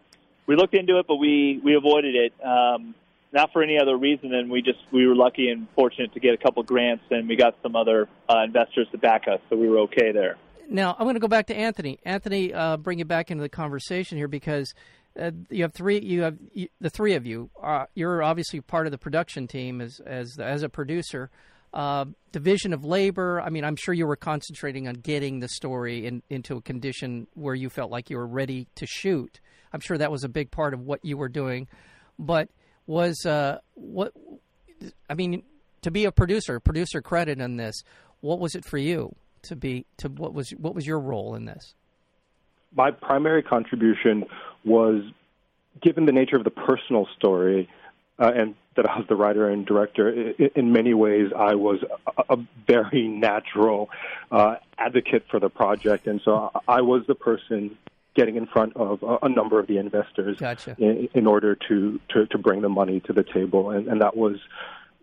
we 0.47 0.57
looked 0.57 0.75
into 0.75 0.99
it, 0.99 1.07
but 1.07 1.17
we 1.17 1.61
we 1.63 1.77
avoided 1.77 2.17
it. 2.17 2.33
Um, 2.45 2.97
not 3.31 3.53
for 3.53 3.63
any 3.63 3.79
other 3.79 3.97
reason 3.97 4.31
than 4.31 4.49
we 4.49 4.63
just 4.63 4.79
we 4.91 5.07
were 5.07 5.15
lucky 5.15 5.51
and 5.51 5.69
fortunate 5.77 6.15
to 6.15 6.21
get 6.21 6.35
a 6.35 6.39
couple 6.39 6.63
grants 6.63 7.05
and 7.11 7.29
we 7.29 7.37
got 7.37 7.55
some 7.63 7.77
other 7.77 8.09
uh, 8.29 8.43
investors 8.43 8.89
to 8.91 8.99
back 8.99 9.29
us, 9.29 9.41
so 9.51 9.57
we 9.57 9.69
were 9.69 9.81
okay 9.81 10.11
there. 10.11 10.37
Now 10.71 10.97
I'm 10.99 11.05
going 11.05 11.15
to 11.15 11.21
go 11.21 11.29
back 11.29 11.47
to 11.47 11.57
Anthony. 11.57 11.99
Anthony, 12.05 12.53
uh, 12.53 12.77
bring 12.77 12.99
you 12.99 13.05
back 13.05 13.31
into 13.31 13.43
the 13.43 13.49
conversation 13.49 14.19
here 14.19 14.29
because 14.29 14.75
uh, 15.19 15.31
you 15.51 15.63
have 15.63 15.73
three. 15.73 16.01
You 16.01 16.23
have 16.23 16.37
you, 16.53 16.69
the 16.81 16.91
three 16.91 17.15
of 17.15 17.27
you. 17.27 17.51
Uh, 17.61 17.87
you're 17.95 18.23
obviously 18.23 18.61
part 18.61 18.87
of 18.87 18.93
the 18.93 18.99
production 18.99 19.47
team 19.47 19.81
as 19.81 20.01
as 20.01 20.39
as 20.39 20.63
a 20.63 20.69
producer. 20.69 21.31
Uh, 21.75 22.07
division 22.33 22.73
of 22.73 22.85
labor. 22.85 23.41
I 23.43 23.51
mean, 23.51 23.63
I'm 23.63 23.77
sure 23.77 23.93
you 23.93 24.07
were 24.07 24.17
concentrating 24.17 24.89
on 24.89 24.95
getting 24.95 25.41
the 25.41 25.49
story 25.49 26.07
in, 26.07 26.23
into 26.31 26.57
a 26.57 26.63
condition 26.63 27.27
where 27.35 27.55
you 27.55 27.69
felt 27.69 27.91
like 27.91 28.09
you 28.09 28.17
were 28.17 28.27
ready 28.27 28.69
to 28.77 28.87
shoot. 28.87 29.39
I'm 29.73 29.81
sure 29.81 29.99
that 29.99 30.11
was 30.11 30.25
a 30.25 30.31
big 30.31 30.51
part 30.51 30.73
of 30.73 30.81
what 30.81 31.05
you 31.05 31.19
were 31.19 31.29
doing. 31.29 31.69
But 32.19 32.49
was 32.87 33.27
uh, 33.27 33.59
what? 33.75 34.15
I 35.11 35.15
mean, 35.15 35.43
to 35.83 35.91
be 35.91 36.07
a 36.07 36.13
producer, 36.13 36.59
producer 36.59 37.03
credit 37.03 37.39
in 37.39 37.57
this. 37.57 37.83
What 38.21 38.41
was 38.41 38.55
it 38.55 38.65
for 38.65 38.79
you 38.79 39.15
to 39.43 39.57
be? 39.57 39.85
To 39.99 40.09
what 40.09 40.33
was 40.33 40.51
what 40.51 40.75
was 40.75 40.87
your 40.87 41.01
role 41.01 41.35
in 41.35 41.45
this? 41.45 41.75
my 42.75 42.91
primary 42.91 43.43
contribution 43.43 44.25
was 44.65 45.03
given 45.83 46.07
the 46.07 46.13
nature 46.13 46.37
of 46.37 46.45
the 46.45 46.51
personal 46.51 47.07
story 47.17 47.69
uh, 48.19 48.33
and 48.35 48.55
that 48.77 48.89
I 48.89 48.99
was 48.99 49.07
the 49.09 49.17
writer 49.17 49.49
and 49.49 49.67
director, 49.67 50.09
in 50.11 50.73
many 50.73 50.95
ways 50.95 51.31
I 51.37 51.55
was 51.55 51.81
a, 52.07 52.35
a 52.35 52.37
very 52.67 53.09
natural 53.09 53.91
uh, 54.31 54.57
advocate 54.77 55.25
for 55.31 55.41
the 55.41 55.49
project. 55.49 56.07
And 56.07 56.21
so 56.25 56.51
I 56.67 56.81
was 56.81 57.03
the 57.07 57.15
person 57.15 57.77
getting 58.15 58.37
in 58.37 58.47
front 58.47 58.77
of 58.77 59.03
a, 59.03 59.19
a 59.23 59.29
number 59.29 59.61
of 59.61 59.67
the 59.67 59.79
investors 59.79 60.39
Gotcha. 60.39 60.77
in, 60.79 61.09
in 61.15 61.27
order 61.27 61.57
to, 61.69 62.01
to, 62.11 62.27
to 62.27 62.39
bring 62.39 62.63
the 62.63 62.69
money 62.69 63.01
to 63.01 63.13
the 63.13 63.23
table. 63.23 63.71
And, 63.71 63.87
and 63.89 64.01
that 64.01 64.17
was 64.17 64.37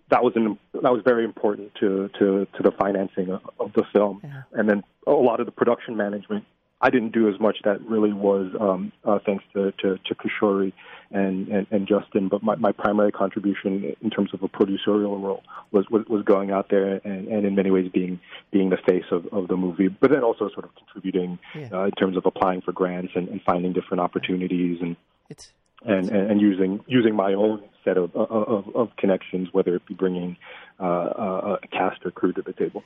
that 0.09 0.24
was 0.24 0.33
an, 0.35 0.59
that 0.74 0.93
was 0.93 1.01
very 1.03 1.24
important 1.24 1.74
to, 1.79 2.09
to, 2.20 2.46
to 2.46 2.63
the 2.63 2.72
financing 2.72 3.31
of, 3.31 3.41
of 3.59 3.74
the 3.74 3.83
film. 3.91 4.22
Yeah. 4.24 4.44
And 4.53 4.70
then 4.70 4.83
a 5.07 5.11
lot 5.11 5.39
of 5.39 5.48
the 5.48 5.51
production 5.51 5.98
management 5.98 6.46
I 6.81 6.90
didn't 6.90 7.14
do 7.14 7.29
as 7.29 7.40
much. 7.40 7.57
That 7.64 7.81
really 7.81 8.14
was 8.14 8.53
um, 8.59 8.92
uh, 9.03 9.20
thanks 9.25 9.44
to, 9.53 9.72
to, 9.79 9.98
to 9.98 10.16
Kishori 10.16 10.74
and, 11.09 11.48
and, 11.48 11.68
and 11.72 11.88
Justin. 11.88 12.27
But 12.27 12.44
my, 12.44 12.55
my 12.55 12.72
primary 12.74 13.11
contribution 13.11 13.96
in 14.01 14.09
terms 14.09 14.31
of 14.33 14.44
a 14.44 14.50
producerial 14.50 15.22
role 15.22 15.44
was, 15.72 15.85
was, 15.90 16.05
was 16.07 16.24
going 16.24 16.51
out 16.51 16.68
there 16.70 17.00
and, 17.03 17.27
and 17.27 17.46
in 17.46 17.55
many 17.55 17.72
ways 17.72 17.90
being 17.94 18.20
being 18.51 18.70
the 18.70 18.77
face 18.85 19.05
of, 19.11 19.25
of 19.31 19.48
the 19.48 19.55
movie, 19.55 19.88
but 19.88 20.11
then 20.11 20.24
also 20.24 20.50
sort 20.50 20.66
of 20.66 20.72
contributing 20.75 21.40
Yeah. 21.55 21.70
uh, 21.72 21.85
in 21.85 21.92
terms 21.92 22.18
of 22.18 22.25
applying 22.25 22.61
for 22.61 22.74
grants 22.74 23.14
and, 23.16 23.29
and 23.29 23.42
finding 23.44 23.72
different 23.74 24.01
opportunities 24.01 24.79
and, 24.81 24.96
It's 25.29 25.51
and, 25.85 26.09
and, 26.09 26.31
and 26.31 26.42
using 26.42 26.83
using 26.88 27.16
my 27.16 27.33
own 27.33 27.64
set 27.83 27.98
of, 27.98 28.16
of, 28.16 28.75
of 28.75 28.90
connections, 28.98 29.50
whether 29.53 29.75
it 29.75 29.85
be 29.85 29.94
bringing 29.94 30.35
uh, 30.79 30.85
a 30.85 31.59
a 31.64 31.68
cast 31.72 32.05
or 32.05 32.11
crew 32.11 32.33
to 32.33 32.42
the 32.42 32.53
table. 32.53 32.83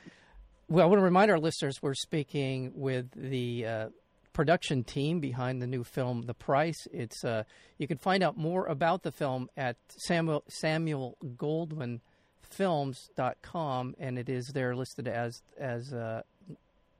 Well, 0.70 0.84
I 0.84 0.86
want 0.86 1.00
to 1.00 1.04
remind 1.04 1.32
our 1.32 1.40
listeners 1.40 1.82
we're 1.82 1.94
speaking 1.94 2.70
with 2.76 3.10
the 3.16 3.66
uh, 3.66 3.88
production 4.32 4.84
team 4.84 5.18
behind 5.18 5.60
the 5.60 5.66
new 5.66 5.82
film, 5.82 6.22
The 6.22 6.32
Price. 6.32 6.86
It's 6.92 7.24
uh, 7.24 7.42
you 7.78 7.88
can 7.88 7.98
find 7.98 8.22
out 8.22 8.38
more 8.38 8.66
about 8.66 9.02
the 9.02 9.10
film 9.10 9.48
at 9.56 9.78
Samuel 9.88 10.44
Samuel 10.46 11.18
Goldwyn 11.36 11.98
films.com 12.42 13.96
and 13.98 14.16
it 14.16 14.28
is 14.28 14.52
there 14.54 14.76
listed 14.76 15.08
as 15.08 15.42
as 15.58 15.92
uh, 15.92 16.22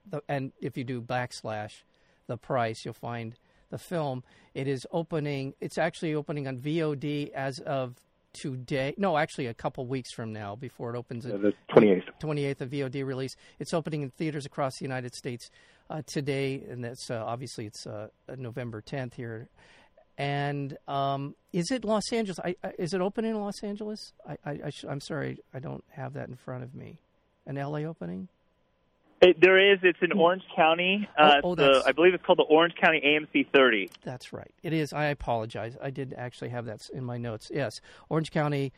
the 0.04 0.20
and 0.28 0.50
if 0.60 0.76
you 0.76 0.82
do 0.82 1.00
backslash 1.00 1.84
the 2.26 2.36
price 2.36 2.84
you'll 2.84 2.94
find 2.94 3.36
the 3.70 3.78
film 3.78 4.24
it 4.52 4.66
is 4.66 4.84
opening 4.90 5.54
it's 5.60 5.78
actually 5.78 6.14
opening 6.14 6.48
on 6.48 6.58
VOD 6.58 7.30
as 7.32 7.60
of 7.60 7.94
today 8.32 8.94
no 8.96 9.16
actually 9.16 9.46
a 9.46 9.54
couple 9.54 9.86
weeks 9.86 10.12
from 10.12 10.32
now 10.32 10.54
before 10.56 10.94
it 10.94 10.98
opens 10.98 11.26
Uh, 11.26 11.36
the 11.36 11.52
28th. 11.70 12.04
28th 12.20 12.60
of 12.60 12.70
VOD 12.70 13.04
release. 13.04 13.34
It's 13.58 13.74
opening 13.74 14.02
in 14.02 14.10
theaters 14.10 14.46
across 14.46 14.78
the 14.78 14.84
United 14.84 15.14
States 15.14 15.50
uh, 15.88 16.02
today, 16.06 16.62
and 16.68 16.84
that's 16.84 17.10
uh, 17.10 17.22
obviously 17.26 17.66
it's 17.66 17.86
uh, 17.86 18.08
November 18.36 18.80
10th 18.82 19.14
here. 19.14 19.48
And 20.18 20.76
um, 20.86 21.34
is 21.52 21.70
it 21.70 21.84
Los 21.84 22.12
Angeles? 22.12 22.38
I, 22.44 22.54
I, 22.62 22.72
is 22.78 22.92
it 22.92 23.00
open 23.00 23.24
in 23.24 23.40
Los 23.40 23.62
Angeles? 23.62 24.12
I, 24.28 24.36
I, 24.44 24.50
I 24.66 24.70
sh- 24.70 24.84
I'm 24.88 25.00
sorry, 25.00 25.38
I 25.54 25.58
don't 25.60 25.82
have 25.90 26.12
that 26.14 26.28
in 26.28 26.36
front 26.36 26.62
of 26.62 26.74
me. 26.74 27.00
An 27.46 27.56
LA 27.56 27.80
opening? 27.80 28.28
It, 29.22 29.40
there 29.40 29.72
is. 29.72 29.78
It's 29.82 29.98
in 30.00 30.12
Orange 30.12 30.42
County. 30.56 31.08
Uh, 31.18 31.40
Oh, 31.44 31.50
oh, 31.50 31.54
the, 31.54 31.82
I 31.86 31.92
believe 31.92 32.14
it's 32.14 32.24
called 32.24 32.38
the 32.38 32.44
Orange 32.44 32.74
County 32.80 33.00
AMC 33.04 33.48
30. 33.52 33.90
That's 34.02 34.32
right. 34.32 34.50
It 34.62 34.72
is. 34.72 34.92
I 34.92 35.06
apologize. 35.06 35.76
I 35.82 35.90
did 35.90 36.14
actually 36.16 36.50
have 36.50 36.64
that 36.66 36.88
in 36.92 37.04
my 37.04 37.18
notes. 37.18 37.50
Yes, 37.52 37.80
Orange 38.08 38.30
County. 38.30 38.72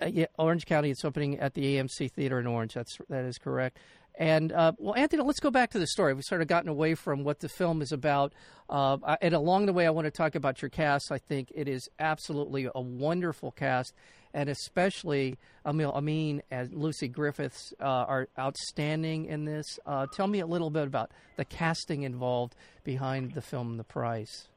Uh, 0.00 0.06
yeah, 0.06 0.26
Orange 0.38 0.66
County. 0.66 0.90
It's 0.90 1.04
opening 1.04 1.38
at 1.40 1.54
the 1.54 1.76
AMC 1.76 2.12
Theater 2.12 2.38
in 2.38 2.46
Orange. 2.46 2.74
That's 2.74 2.98
that 3.08 3.24
is 3.24 3.36
correct. 3.38 3.78
And 4.16 4.52
uh, 4.52 4.72
well, 4.78 4.94
Anthony, 4.94 5.22
let's 5.22 5.40
go 5.40 5.50
back 5.50 5.70
to 5.70 5.78
the 5.78 5.86
story. 5.86 6.14
We've 6.14 6.24
sort 6.24 6.42
of 6.42 6.48
gotten 6.48 6.68
away 6.68 6.94
from 6.94 7.24
what 7.24 7.40
the 7.40 7.48
film 7.48 7.80
is 7.82 7.90
about. 7.90 8.32
Uh, 8.68 9.16
and 9.20 9.34
along 9.34 9.66
the 9.66 9.72
way, 9.72 9.86
I 9.86 9.90
want 9.90 10.04
to 10.06 10.10
talk 10.10 10.34
about 10.34 10.62
your 10.62 10.68
cast. 10.68 11.10
I 11.10 11.18
think 11.18 11.50
it 11.54 11.68
is 11.68 11.88
absolutely 11.98 12.68
a 12.74 12.80
wonderful 12.80 13.50
cast, 13.50 13.94
and 14.34 14.48
especially 14.48 15.36
Emil 15.66 15.92
Ameen 15.92 16.40
and 16.50 16.72
Lucy 16.72 17.08
Griffiths 17.08 17.72
uh, 17.80 17.84
are 17.84 18.28
outstanding 18.38 19.26
in 19.26 19.44
this. 19.44 19.78
Uh, 19.86 20.06
tell 20.12 20.26
me 20.26 20.40
a 20.40 20.46
little 20.46 20.70
bit 20.70 20.86
about 20.86 21.10
the 21.36 21.44
casting 21.44 22.02
involved 22.02 22.54
behind 22.84 23.32
the 23.34 23.42
film, 23.42 23.76
The 23.76 23.84
Price. 23.84 24.48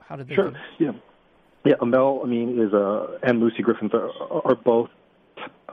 How 0.00 0.16
did 0.16 0.28
they? 0.28 0.34
Sure. 0.34 0.50
do- 0.50 0.56
Yeah. 0.78 0.92
Yeah. 1.64 1.74
Aml, 1.80 2.22
Ameen 2.24 2.58
is 2.60 2.72
uh, 2.72 3.18
and 3.22 3.40
Lucy 3.40 3.62
Griffin 3.62 3.90
are, 3.92 4.10
are 4.44 4.54
both 4.54 4.88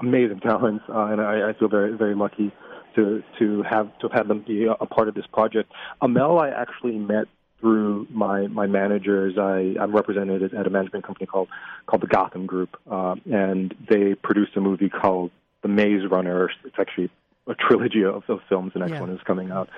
amazing 0.02 0.40
talents, 0.42 0.84
uh, 0.90 1.06
and 1.06 1.22
I, 1.22 1.50
I 1.50 1.54
feel 1.58 1.68
very, 1.70 1.96
very 1.96 2.16
lucky 2.16 2.52
to 2.96 3.24
to 3.40 3.64
have 3.64 3.88
to 4.00 4.08
have 4.10 4.14
had 4.14 4.28
them 4.28 4.44
be 4.46 4.66
a, 4.66 4.72
a 4.74 4.86
part 4.86 5.08
of 5.08 5.16
this 5.16 5.26
project. 5.32 5.72
Aml, 6.02 6.42
I 6.42 6.50
actually 6.50 6.98
met 6.98 7.26
through 7.60 8.08
my 8.10 8.48
my 8.48 8.68
managers. 8.68 9.38
I 9.38 9.76
I'm 9.80 9.96
represented 9.96 10.54
at 10.54 10.68
a 10.68 10.70
management 10.70 11.06
company 11.06 11.26
called 11.26 11.50
called 11.86 12.02
the 12.04 12.08
Gotham 12.08 12.46
Group, 12.46 12.78
uh, 12.90 13.16
and 13.32 13.74
they 13.90 14.16
produced 14.16 14.56
a 14.56 14.62
movie 14.62 14.90
called 14.90 15.32
The 15.62 15.68
Maze 15.70 16.06
Runner. 16.10 16.50
It's 16.64 16.76
actually 16.80 17.10
a 17.48 17.54
trilogy 17.54 18.04
of, 18.04 18.24
of 18.28 18.40
films. 18.50 18.74
The 18.74 18.80
next 18.80 18.94
Yeah. 18.94 19.02
one 19.02 19.12
is 19.12 19.22
coming 19.24 19.52
out 19.52 19.70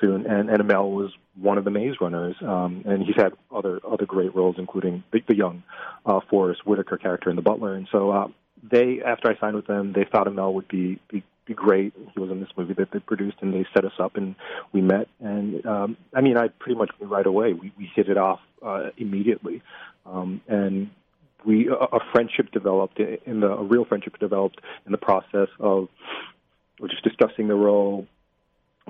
soon, 0.00 0.26
and, 0.26 0.50
and 0.50 0.62
Aml 0.62 0.94
was 0.94 1.10
one 1.40 1.56
of 1.56 1.64
the 1.64 1.70
Maze 1.70 1.96
Runners, 2.00 2.36
um, 2.42 2.82
and 2.86 3.02
he's 3.02 3.16
had 3.16 3.32
other 3.50 3.80
other 3.90 4.06
great 4.06 4.34
roles, 4.34 4.56
including 4.58 5.02
the, 5.10 5.20
the 5.26 5.36
young 5.36 5.62
uh, 6.06 6.20
Forest 6.30 6.66
Whitaker 6.66 6.98
character 6.98 7.30
in 7.30 7.36
The 7.36 7.42
Butler. 7.42 7.74
And 7.74 7.88
so 7.90 8.10
uh, 8.10 8.28
they, 8.62 9.00
after 9.04 9.28
I 9.30 9.38
signed 9.40 9.56
with 9.56 9.66
them, 9.66 9.92
they 9.94 10.04
thought 10.04 10.26
Aml 10.26 10.52
would 10.54 10.68
be, 10.68 10.98
be 11.10 11.20
be 11.20 11.24
great. 11.52 11.92
He 12.14 12.20
was 12.20 12.30
in 12.30 12.40
this 12.40 12.48
movie 12.56 12.74
that 12.74 12.90
they 12.92 13.00
produced, 13.00 13.36
and 13.42 13.52
they 13.52 13.66
set 13.74 13.84
us 13.84 13.92
up, 13.98 14.16
and 14.16 14.34
we 14.72 14.80
met. 14.80 15.08
And 15.20 15.64
um, 15.66 15.96
I 16.14 16.22
mean, 16.22 16.38
I 16.38 16.48
pretty 16.48 16.78
much 16.78 16.90
right 17.00 17.26
away. 17.26 17.52
We 17.52 17.72
we 17.76 17.90
hit 17.94 18.08
it 18.08 18.16
off 18.16 18.40
uh, 18.64 18.90
immediately, 18.96 19.62
um, 20.06 20.40
and 20.48 20.90
we 21.44 21.68
a, 21.68 21.74
a 21.74 22.00
friendship 22.12 22.50
developed 22.52 22.98
in 22.98 23.40
the 23.40 23.48
a 23.48 23.62
real 23.62 23.84
friendship 23.84 24.18
developed 24.18 24.60
in 24.86 24.92
the 24.92 24.98
process 24.98 25.48
of 25.60 25.88
just 26.88 27.04
discussing 27.04 27.48
the 27.48 27.54
role, 27.54 28.06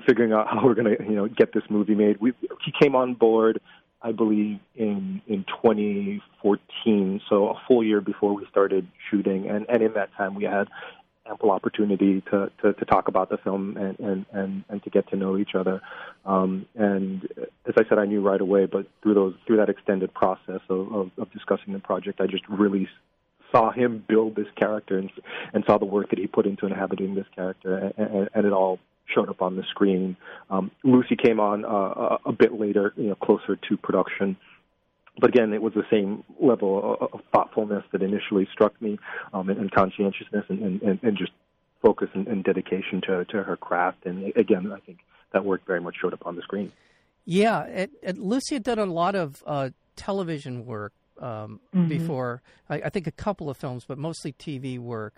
figuring 0.05 0.31
out 0.31 0.47
how 0.47 0.65
we're 0.65 0.75
going 0.75 0.95
to 0.95 1.03
you 1.03 1.15
know 1.15 1.27
get 1.27 1.53
this 1.53 1.63
movie 1.69 1.95
made. 1.95 2.19
We 2.21 2.33
he 2.63 2.71
came 2.79 2.95
on 2.95 3.15
board. 3.15 3.59
I 4.01 4.11
believe, 4.11 4.59
in 4.75 5.21
in 5.25 5.45
2014, 5.63 7.21
so 7.27 7.49
a 7.49 7.61
full 7.67 7.83
year 7.83 8.01
before 8.01 8.35
we 8.35 8.45
started 8.51 8.87
shooting, 9.09 9.49
and 9.49 9.65
and 9.67 9.81
in 9.81 9.93
that 9.93 10.13
time 10.15 10.35
we 10.35 10.43
had 10.43 10.67
ample 11.29 11.51
opportunity 11.51 12.21
to, 12.31 12.51
to, 12.61 12.73
to 12.73 12.85
talk 12.85 13.07
about 13.07 13.29
the 13.29 13.37
film 13.37 13.77
and, 13.77 13.99
and, 13.99 14.25
and, 14.31 14.63
and 14.69 14.83
to 14.83 14.89
get 14.89 15.07
to 15.09 15.15
know 15.15 15.37
each 15.37 15.55
other. 15.55 15.81
Um, 16.25 16.65
and 16.75 17.27
as 17.67 17.73
I 17.77 17.87
said, 17.89 17.97
I 17.97 18.05
knew 18.05 18.21
right 18.21 18.39
away, 18.39 18.65
but 18.65 18.87
through 19.01 19.15
those 19.15 19.33
through 19.45 19.57
that 19.57 19.69
extended 19.69 20.13
process 20.13 20.61
of, 20.69 20.93
of, 20.93 21.11
of 21.17 21.31
discussing 21.31 21.73
the 21.73 21.79
project, 21.79 22.21
I 22.21 22.27
just 22.27 22.47
really 22.47 22.87
saw 23.51 23.71
him 23.71 24.03
build 24.07 24.35
this 24.35 24.47
character 24.55 24.97
and, 24.97 25.09
and 25.53 25.63
saw 25.65 25.77
the 25.77 25.85
work 25.85 26.09
that 26.09 26.19
he 26.19 26.27
put 26.27 26.45
into 26.45 26.65
inhabiting 26.65 27.15
this 27.15 27.27
character, 27.35 27.77
and, 27.77 28.07
and, 28.07 28.29
and 28.33 28.45
it 28.45 28.53
all 28.53 28.79
showed 29.13 29.29
up 29.29 29.41
on 29.41 29.55
the 29.55 29.63
screen. 29.69 30.17
Um, 30.49 30.71
Lucy 30.83 31.15
came 31.15 31.39
on 31.39 31.63
uh, 31.63 31.67
a, 31.67 32.19
a 32.29 32.31
bit 32.31 32.59
later, 32.59 32.93
you 32.97 33.09
know, 33.09 33.15
closer 33.15 33.55
to 33.55 33.77
production 33.77 34.35
but 35.19 35.29
again, 35.29 35.53
it 35.53 35.61
was 35.61 35.73
the 35.73 35.85
same 35.91 36.23
level 36.39 36.97
of, 36.99 37.21
thoughtfulness 37.33 37.83
that 37.91 38.01
initially 38.01 38.47
struck 38.51 38.79
me, 38.81 38.97
um, 39.33 39.49
and, 39.49 39.59
and 39.59 39.71
conscientiousness, 39.71 40.45
and, 40.49 40.81
and, 40.81 40.99
and 41.03 41.17
just 41.17 41.31
focus 41.81 42.09
and, 42.13 42.27
and 42.27 42.43
dedication 42.43 43.01
to, 43.01 43.25
to 43.25 43.43
her 43.43 43.55
craft. 43.55 44.05
And 44.05 44.31
again, 44.35 44.71
I 44.71 44.79
think 44.79 44.99
that 45.33 45.45
work 45.45 45.65
very 45.65 45.81
much 45.81 45.95
showed 46.01 46.13
up 46.13 46.25
on 46.25 46.35
the 46.35 46.41
screen. 46.41 46.71
Yeah, 47.25 47.63
it, 47.63 47.91
it, 48.01 48.17
Lucy 48.17 48.55
had 48.55 48.63
done 48.63 48.79
a 48.79 48.85
lot 48.85 49.15
of 49.15 49.43
uh, 49.45 49.69
television 49.95 50.65
work 50.65 50.93
um, 51.19 51.59
mm-hmm. 51.73 51.87
before. 51.87 52.41
I, 52.69 52.81
I, 52.81 52.89
think 52.89 53.07
a 53.07 53.11
couple 53.11 53.49
of 53.49 53.57
films, 53.57 53.85
but 53.87 53.97
mostly 53.97 54.33
TV 54.33 54.77
work. 54.77 55.15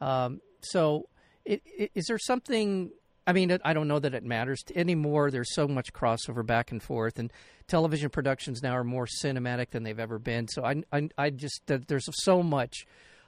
Um, 0.00 0.40
so, 0.60 1.08
it, 1.44 1.62
it, 1.64 1.90
is 1.94 2.06
there 2.06 2.18
something 2.18 2.90
I 3.28 3.34
mean, 3.34 3.58
I 3.62 3.74
don't 3.74 3.88
know 3.88 3.98
that 3.98 4.14
it 4.14 4.24
matters 4.24 4.64
anymore. 4.74 5.30
There's 5.30 5.54
so 5.54 5.68
much 5.68 5.92
crossover 5.92 6.44
back 6.44 6.70
and 6.72 6.82
forth, 6.82 7.18
and 7.18 7.30
television 7.66 8.08
productions 8.08 8.62
now 8.62 8.72
are 8.72 8.84
more 8.84 9.04
cinematic 9.04 9.68
than 9.68 9.82
they've 9.82 10.00
ever 10.00 10.18
been. 10.18 10.48
So 10.48 10.64
I, 10.64 10.82
I, 10.90 11.10
I 11.18 11.28
just 11.28 11.60
there's 11.66 12.08
so 12.24 12.42
much 12.42 12.86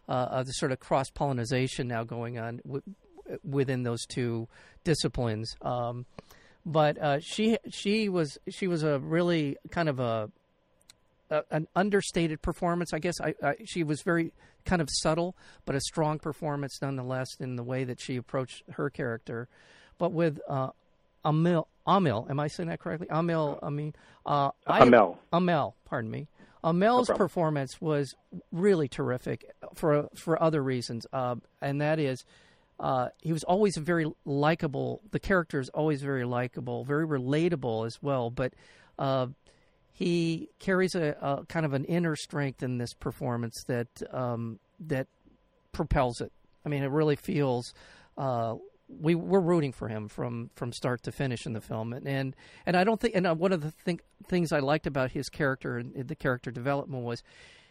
uh, 0.08 0.28
of 0.30 0.46
the 0.46 0.52
sort 0.52 0.72
of 0.72 0.80
cross 0.80 1.10
pollination 1.10 1.86
now 1.86 2.04
going 2.04 2.38
on 2.38 2.62
w- 2.64 2.82
within 3.44 3.82
those 3.82 4.06
two 4.06 4.48
disciplines. 4.84 5.54
Um, 5.60 6.06
but 6.64 6.96
uh, 6.96 7.20
she 7.20 7.58
she 7.70 8.08
was 8.08 8.38
she 8.48 8.68
was 8.68 8.82
a 8.82 9.00
really 9.00 9.58
kind 9.70 9.90
of 9.90 10.00
a, 10.00 10.30
a 11.28 11.42
an 11.50 11.68
understated 11.76 12.40
performance. 12.40 12.94
I 12.94 13.00
guess 13.00 13.20
I, 13.20 13.34
I, 13.42 13.56
she 13.66 13.84
was 13.84 14.00
very 14.00 14.32
kind 14.64 14.80
of 14.80 14.88
subtle, 14.90 15.36
but 15.66 15.74
a 15.76 15.80
strong 15.82 16.18
performance 16.18 16.78
nonetheless 16.80 17.28
in 17.38 17.56
the 17.56 17.62
way 17.62 17.84
that 17.84 18.00
she 18.00 18.16
approached 18.16 18.62
her 18.72 18.88
character 18.88 19.46
but 20.00 20.12
with 20.12 20.40
uh, 20.48 20.70
Amil, 21.24 21.66
Amil, 21.86 22.28
am 22.28 22.40
I 22.40 22.48
saying 22.48 22.70
that 22.70 22.80
correctly? 22.80 23.06
Amil, 23.08 23.60
I 23.62 23.68
mean, 23.68 23.94
uh, 24.24 24.50
Aml. 24.66 25.18
Aml, 25.32 25.74
pardon 25.84 26.10
me. 26.10 26.26
Aml's 26.64 27.08
no 27.08 27.14
performance 27.14 27.80
was 27.80 28.14
really 28.50 28.88
terrific 28.88 29.44
for 29.74 30.08
for 30.14 30.42
other 30.42 30.62
reasons, 30.62 31.06
uh, 31.12 31.36
and 31.60 31.80
that 31.80 31.98
is 31.98 32.24
uh, 32.80 33.08
he 33.20 33.32
was 33.32 33.44
always 33.44 33.76
very 33.76 34.10
likable. 34.24 35.02
The 35.10 35.20
character 35.20 35.60
is 35.60 35.68
always 35.70 36.02
very 36.02 36.24
likable, 36.24 36.84
very 36.84 37.06
relatable 37.06 37.86
as 37.86 38.02
well. 38.02 38.30
But 38.30 38.54
uh, 38.98 39.28
he 39.92 40.48
carries 40.58 40.94
a, 40.94 41.16
a, 41.20 41.46
kind 41.46 41.66
of 41.66 41.74
an 41.74 41.84
inner 41.84 42.16
strength 42.16 42.62
in 42.62 42.78
this 42.78 42.94
performance 42.94 43.64
that 43.66 43.88
um, 44.12 44.58
that 44.80 45.06
propels 45.72 46.22
it. 46.22 46.32
I 46.64 46.70
mean, 46.70 46.82
it 46.82 46.90
really 46.90 47.16
feels 47.16 47.74
uh, 48.16 48.56
we 49.00 49.14
we're 49.14 49.40
rooting 49.40 49.72
for 49.72 49.88
him 49.88 50.08
from 50.08 50.50
from 50.54 50.72
start 50.72 51.02
to 51.04 51.12
finish 51.12 51.46
in 51.46 51.52
the 51.52 51.60
film, 51.60 51.92
and 51.92 52.06
and, 52.06 52.36
and 52.66 52.76
I 52.76 52.84
don't 52.84 53.00
think 53.00 53.14
and 53.14 53.26
uh, 53.26 53.34
one 53.34 53.52
of 53.52 53.62
the 53.62 53.70
thing, 53.70 54.00
things 54.26 54.52
I 54.52 54.58
liked 54.58 54.86
about 54.86 55.12
his 55.12 55.28
character 55.28 55.78
and 55.78 56.08
the 56.08 56.16
character 56.16 56.50
development 56.50 57.04
was 57.04 57.22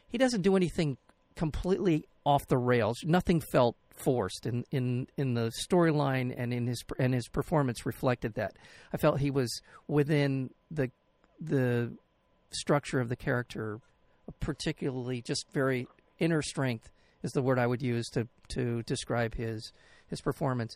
he 0.08 0.18
doesn't 0.18 0.42
do 0.42 0.56
anything 0.56 0.98
completely 1.36 2.06
off 2.26 2.48
the 2.48 2.58
rails. 2.58 3.00
Nothing 3.04 3.42
felt 3.42 3.76
forced 3.90 4.46
in 4.46 4.64
in 4.72 5.08
in 5.18 5.34
the 5.34 5.52
storyline 5.68 6.34
and 6.36 6.54
in 6.54 6.68
his 6.68 6.84
and 6.98 7.14
his 7.14 7.28
performance 7.28 7.86
reflected 7.86 8.36
that. 8.36 8.56
I 8.94 8.98
felt 8.98 9.20
he 9.20 9.32
was 9.32 9.62
within 9.88 10.52
the 10.72 10.92
the 11.40 11.94
structure 12.52 13.00
of 13.00 13.10
the 13.10 13.16
character, 13.16 13.80
particularly 14.40 15.22
just 15.22 15.46
very 15.54 15.88
inner 16.20 16.42
strength 16.42 16.92
is 17.24 17.32
the 17.32 17.42
word 17.42 17.60
I 17.60 17.68
would 17.68 17.82
use 17.82 18.08
to 18.10 18.28
to 18.50 18.84
describe 18.84 19.36
his 19.36 19.72
his 20.08 20.22
performance. 20.22 20.76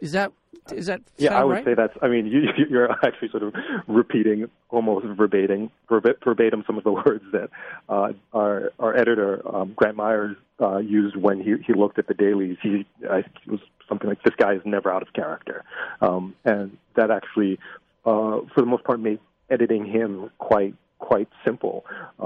Is 0.00 0.12
that 0.12 0.32
is 0.72 0.86
that 0.86 1.00
yeah? 1.16 1.38
I 1.38 1.44
would 1.44 1.52
right? 1.54 1.64
say 1.64 1.74
that's. 1.74 1.96
I 2.02 2.08
mean, 2.08 2.26
you, 2.26 2.42
you're 2.70 2.90
actually 3.04 3.28
sort 3.30 3.42
of 3.42 3.54
repeating 3.86 4.48
almost 4.70 5.06
verbatim 5.06 5.70
verbatim 5.88 6.64
some 6.66 6.78
of 6.78 6.84
the 6.84 6.92
words 7.06 7.24
that 7.32 7.50
uh, 7.88 8.12
our 8.32 8.72
our 8.78 8.96
editor 8.96 9.42
um, 9.54 9.72
Grant 9.76 9.96
Myers 9.96 10.36
uh, 10.60 10.78
used 10.78 11.16
when 11.16 11.40
he 11.40 11.54
he 11.66 11.72
looked 11.72 11.98
at 11.98 12.06
the 12.06 12.14
dailies. 12.14 12.56
He 12.62 12.86
I, 13.10 13.18
it 13.18 13.26
was 13.46 13.60
something 13.88 14.08
like 14.08 14.22
this 14.22 14.34
guy 14.36 14.54
is 14.54 14.62
never 14.64 14.92
out 14.92 15.02
of 15.02 15.12
character, 15.12 15.64
um, 16.00 16.34
and 16.44 16.76
that 16.96 17.10
actually, 17.10 17.58
uh, 18.04 18.40
for 18.54 18.58
the 18.60 18.66
most 18.66 18.84
part, 18.84 19.00
made 19.00 19.20
editing 19.50 19.86
him 19.86 20.30
quite 20.38 20.74
quite 21.08 21.30
simple. 21.46 21.76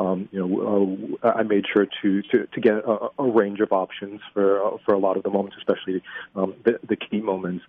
Um, 0.01 0.29
you 0.33 0.41
know, 0.41 1.19
uh, 1.23 1.29
I 1.41 1.43
made 1.55 1.65
sure 1.73 1.87
to 2.01 2.09
to, 2.31 2.37
to 2.55 2.61
get 2.61 2.75
a, 2.75 2.97
a 3.27 3.29
range 3.41 3.61
of 3.61 3.71
options 3.73 4.21
for 4.33 4.47
uh, 4.65 4.77
for 4.85 4.93
a 4.99 4.99
lot 5.07 5.15
of 5.17 5.23
the 5.23 5.31
moments, 5.31 5.57
especially 5.63 6.03
um, 6.35 6.51
the, 6.67 6.73
the 6.89 6.97
key 6.97 7.21
moments. 7.33 7.65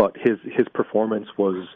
But 0.00 0.12
his 0.26 0.38
his 0.58 0.66
performance 0.80 1.28
was, 1.36 1.66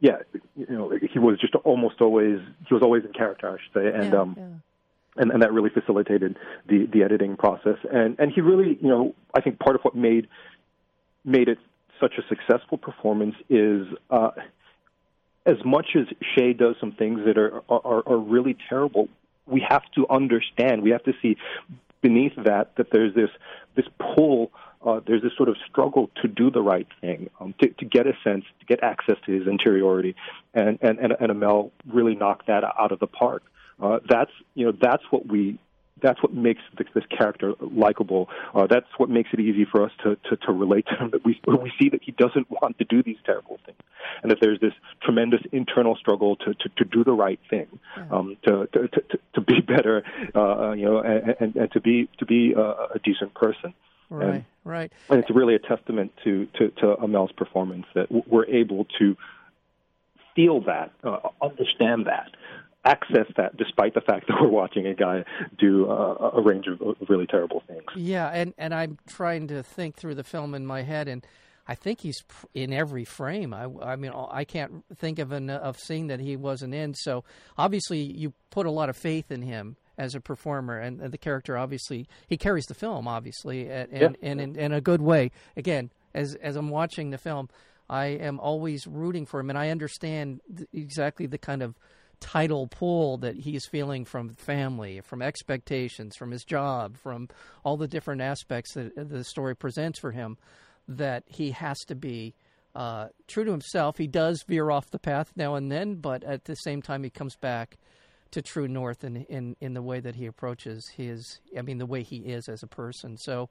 yeah, 0.00 0.18
you 0.56 0.74
know, 0.76 0.86
he 1.12 1.18
was 1.18 1.38
just 1.38 1.54
almost 1.70 2.00
always 2.00 2.38
he 2.66 2.72
was 2.74 2.82
always 2.82 3.04
in 3.04 3.12
character, 3.12 3.46
I 3.54 3.56
should 3.62 3.74
say, 3.80 3.86
and. 3.98 4.12
Yeah, 4.12 4.20
um, 4.20 4.34
yeah. 4.38 4.44
And, 5.18 5.30
and 5.32 5.40
that 5.42 5.50
really 5.50 5.70
facilitated 5.70 6.36
the, 6.68 6.78
the 6.92 7.02
editing 7.02 7.38
process. 7.38 7.78
And, 7.90 8.20
and 8.20 8.30
he 8.30 8.42
really, 8.42 8.76
you 8.82 8.90
know, 8.92 9.14
I 9.34 9.40
think 9.40 9.58
part 9.58 9.74
of 9.74 9.80
what 9.80 9.94
made 9.96 10.28
made 11.24 11.48
it 11.48 11.58
such 11.98 12.14
a 12.18 12.24
successful 12.28 12.76
performance 12.76 13.34
is 13.48 13.86
uh, 14.10 14.32
as 15.46 15.64
much 15.64 15.96
as 15.96 16.06
Shay 16.34 16.52
does 16.52 16.74
some 16.80 16.92
things 16.92 17.20
that 17.24 17.38
are, 17.38 17.62
are, 17.68 18.02
are 18.06 18.18
really 18.18 18.56
terrible, 18.68 19.08
we 19.46 19.64
have 19.66 19.82
to 19.94 20.06
understand, 20.10 20.82
we 20.82 20.90
have 20.90 21.04
to 21.04 21.12
see 21.22 21.36
beneath 22.02 22.32
that 22.36 22.76
that 22.76 22.88
there's 22.92 23.14
this 23.14 23.30
this 23.76 23.86
pull, 23.98 24.50
uh, 24.84 25.00
there's 25.06 25.22
this 25.22 25.32
sort 25.36 25.48
of 25.48 25.56
struggle 25.68 26.10
to 26.22 26.28
do 26.28 26.50
the 26.50 26.62
right 26.62 26.88
thing, 27.00 27.30
um, 27.40 27.54
to, 27.60 27.68
to 27.68 27.84
get 27.84 28.06
a 28.06 28.12
sense, 28.24 28.44
to 28.60 28.66
get 28.66 28.82
access 28.82 29.16
to 29.24 29.32
his 29.32 29.46
interiority, 29.46 30.16
and 30.52 30.78
and 30.82 30.98
and, 30.98 31.12
and 31.18 31.30
Aml 31.32 31.70
really 31.92 32.14
knocked 32.14 32.48
that 32.48 32.64
out 32.64 32.92
of 32.92 32.98
the 32.98 33.06
park. 33.06 33.42
Uh, 33.80 33.98
that's 34.08 34.30
you 34.54 34.66
know 34.66 34.72
that's 34.80 35.04
what 35.10 35.26
we 35.26 35.58
that's 36.02 36.22
what 36.22 36.34
makes 36.34 36.60
this, 36.76 36.86
this 36.94 37.04
character 37.06 37.54
likable. 37.60 38.28
Uh, 38.54 38.66
that's 38.66 38.86
what 38.98 39.08
makes 39.08 39.30
it 39.32 39.40
easy 39.40 39.64
for 39.64 39.82
us 39.82 39.92
to, 40.02 40.16
to, 40.28 40.36
to 40.36 40.52
relate 40.52 40.86
to 40.86 40.96
him. 40.96 41.10
That 41.10 41.24
we 41.24 41.40
we 41.46 41.72
see 41.78 41.88
that 41.88 42.02
he 42.02 42.12
doesn't 42.12 42.50
want 42.50 42.78
to 42.78 42.84
do 42.84 43.02
these 43.02 43.16
terrible 43.24 43.58
things, 43.64 43.78
and 44.22 44.30
that 44.30 44.38
there's 44.40 44.60
this 44.60 44.74
tremendous 45.02 45.40
internal 45.52 45.96
struggle 45.96 46.36
to, 46.36 46.54
to, 46.54 46.68
to 46.76 46.84
do 46.84 47.02
the 47.02 47.12
right 47.12 47.40
thing, 47.48 47.66
um, 48.10 48.36
to, 48.44 48.66
to, 48.72 48.88
to 48.88 49.18
to 49.34 49.40
be 49.40 49.60
better, 49.66 50.02
uh, 50.34 50.72
you 50.72 50.84
know, 50.84 50.98
and, 50.98 51.34
and, 51.40 51.56
and 51.56 51.72
to 51.72 51.80
be 51.80 52.08
to 52.18 52.26
be 52.26 52.52
a, 52.52 52.60
a 52.60 52.98
decent 53.02 53.34
person. 53.34 53.72
Right, 54.08 54.34
and, 54.34 54.44
right. 54.64 54.92
And 55.08 55.18
it's 55.18 55.30
really 55.30 55.54
a 55.54 55.58
testament 55.58 56.12
to 56.24 56.46
to, 56.58 56.70
to 56.80 56.96
Aml's 57.02 57.32
performance 57.32 57.86
that 57.94 58.10
we're 58.10 58.46
able 58.46 58.86
to 58.98 59.16
feel 60.36 60.60
that, 60.60 60.92
uh, 61.02 61.16
understand 61.40 62.06
that, 62.06 62.30
access 62.86 63.26
that 63.36 63.56
despite 63.56 63.94
the 63.94 64.00
fact 64.00 64.26
that 64.28 64.36
we're 64.40 64.48
watching 64.48 64.86
a 64.86 64.94
guy 64.94 65.24
do 65.58 65.90
uh, 65.90 66.30
a 66.34 66.40
range 66.40 66.66
of, 66.66 66.80
really 67.08 67.26
terrible 67.26 67.62
things. 67.66 67.84
Yeah, 67.94 68.28
and, 68.28 68.54
and 68.56 68.74
I'm 68.74 68.98
trying 69.08 69.48
to 69.48 69.62
think 69.62 69.96
through 69.96 70.14
the 70.14 70.24
film 70.24 70.54
in 70.54 70.64
my 70.64 70.82
head, 70.82 71.08
and 71.08 71.26
I 71.66 71.74
think 71.74 72.00
he's 72.00 72.22
in 72.54 72.72
every 72.72 73.04
frame. 73.04 73.52
I, 73.52 73.68
I 73.82 73.96
mean, 73.96 74.12
I 74.14 74.44
can't 74.44 74.84
think 74.96 75.18
of 75.18 75.32
an 75.32 75.50
of 75.50 75.78
seeing 75.78 76.06
that 76.08 76.20
he 76.20 76.36
wasn't 76.36 76.74
in. 76.74 76.94
So 76.94 77.24
obviously, 77.58 78.00
you 78.00 78.32
put 78.50 78.66
a 78.66 78.70
lot 78.70 78.88
of 78.88 78.96
faith 78.96 79.30
in 79.30 79.42
him 79.42 79.76
as 79.98 80.14
a 80.14 80.20
performer, 80.20 80.78
and, 80.78 81.00
and 81.00 81.12
the 81.12 81.18
character 81.18 81.56
obviously 81.56 82.06
he 82.26 82.36
carries 82.36 82.66
the 82.66 82.74
film, 82.74 83.08
obviously, 83.08 83.68
and 83.68 83.92
and, 83.92 84.16
yeah. 84.20 84.30
and 84.30 84.40
in, 84.40 84.56
in 84.56 84.72
a 84.72 84.80
good 84.80 85.02
way. 85.02 85.32
Again, 85.56 85.90
as 86.14 86.34
as 86.36 86.56
I'm 86.56 86.70
watching 86.70 87.10
the 87.10 87.18
film, 87.18 87.48
I 87.88 88.06
am 88.06 88.38
always 88.38 88.86
rooting 88.86 89.26
for 89.26 89.40
him, 89.40 89.50
and 89.50 89.58
I 89.58 89.70
understand 89.70 90.40
exactly 90.72 91.26
the 91.26 91.38
kind 91.38 91.62
of 91.62 91.74
tidal 92.20 92.66
pull 92.66 93.18
that 93.18 93.36
he's 93.36 93.66
feeling 93.66 94.04
from 94.04 94.30
family, 94.30 95.00
from 95.00 95.22
expectations, 95.22 96.16
from 96.16 96.30
his 96.30 96.44
job, 96.44 96.96
from 96.96 97.28
all 97.64 97.76
the 97.76 97.88
different 97.88 98.20
aspects 98.20 98.74
that 98.74 98.94
the 98.94 99.24
story 99.24 99.54
presents 99.54 99.98
for 99.98 100.12
him, 100.12 100.36
that 100.88 101.24
he 101.26 101.50
has 101.50 101.78
to 101.86 101.94
be 101.94 102.34
uh, 102.74 103.08
true 103.26 103.44
to 103.44 103.50
himself. 103.50 103.96
He 103.96 104.06
does 104.06 104.44
veer 104.46 104.70
off 104.70 104.90
the 104.90 104.98
path 104.98 105.32
now 105.36 105.54
and 105.54 105.70
then, 105.72 105.96
but 105.96 106.22
at 106.24 106.44
the 106.44 106.54
same 106.54 106.82
time, 106.82 107.02
he 107.02 107.10
comes 107.10 107.36
back 107.36 107.78
to 108.32 108.42
true 108.42 108.68
north 108.68 109.04
in, 109.04 109.24
in, 109.24 109.56
in 109.60 109.74
the 109.74 109.82
way 109.82 110.00
that 110.00 110.14
he 110.14 110.26
approaches 110.26 110.86
his, 110.96 111.40
I 111.56 111.62
mean, 111.62 111.78
the 111.78 111.86
way 111.86 112.02
he 112.02 112.18
is 112.18 112.48
as 112.48 112.62
a 112.62 112.66
person. 112.66 113.16
So, 113.16 113.48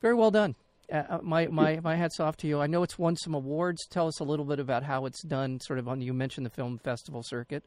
very 0.00 0.14
well 0.14 0.30
done. 0.30 0.54
Uh, 0.92 1.18
my, 1.22 1.46
my 1.46 1.80
my 1.80 1.96
hats 1.96 2.20
off 2.20 2.36
to 2.38 2.46
you. 2.46 2.60
I 2.60 2.66
know 2.66 2.82
it's 2.82 2.98
won 2.98 3.16
some 3.16 3.34
awards. 3.34 3.86
Tell 3.88 4.06
us 4.06 4.20
a 4.20 4.24
little 4.24 4.44
bit 4.44 4.58
about 4.58 4.82
how 4.82 5.06
it's 5.06 5.22
done. 5.22 5.58
Sort 5.60 5.78
of 5.78 5.88
on 5.88 6.00
you 6.00 6.12
mentioned 6.12 6.46
the 6.46 6.50
film 6.50 6.78
festival 6.78 7.22
circuit. 7.22 7.64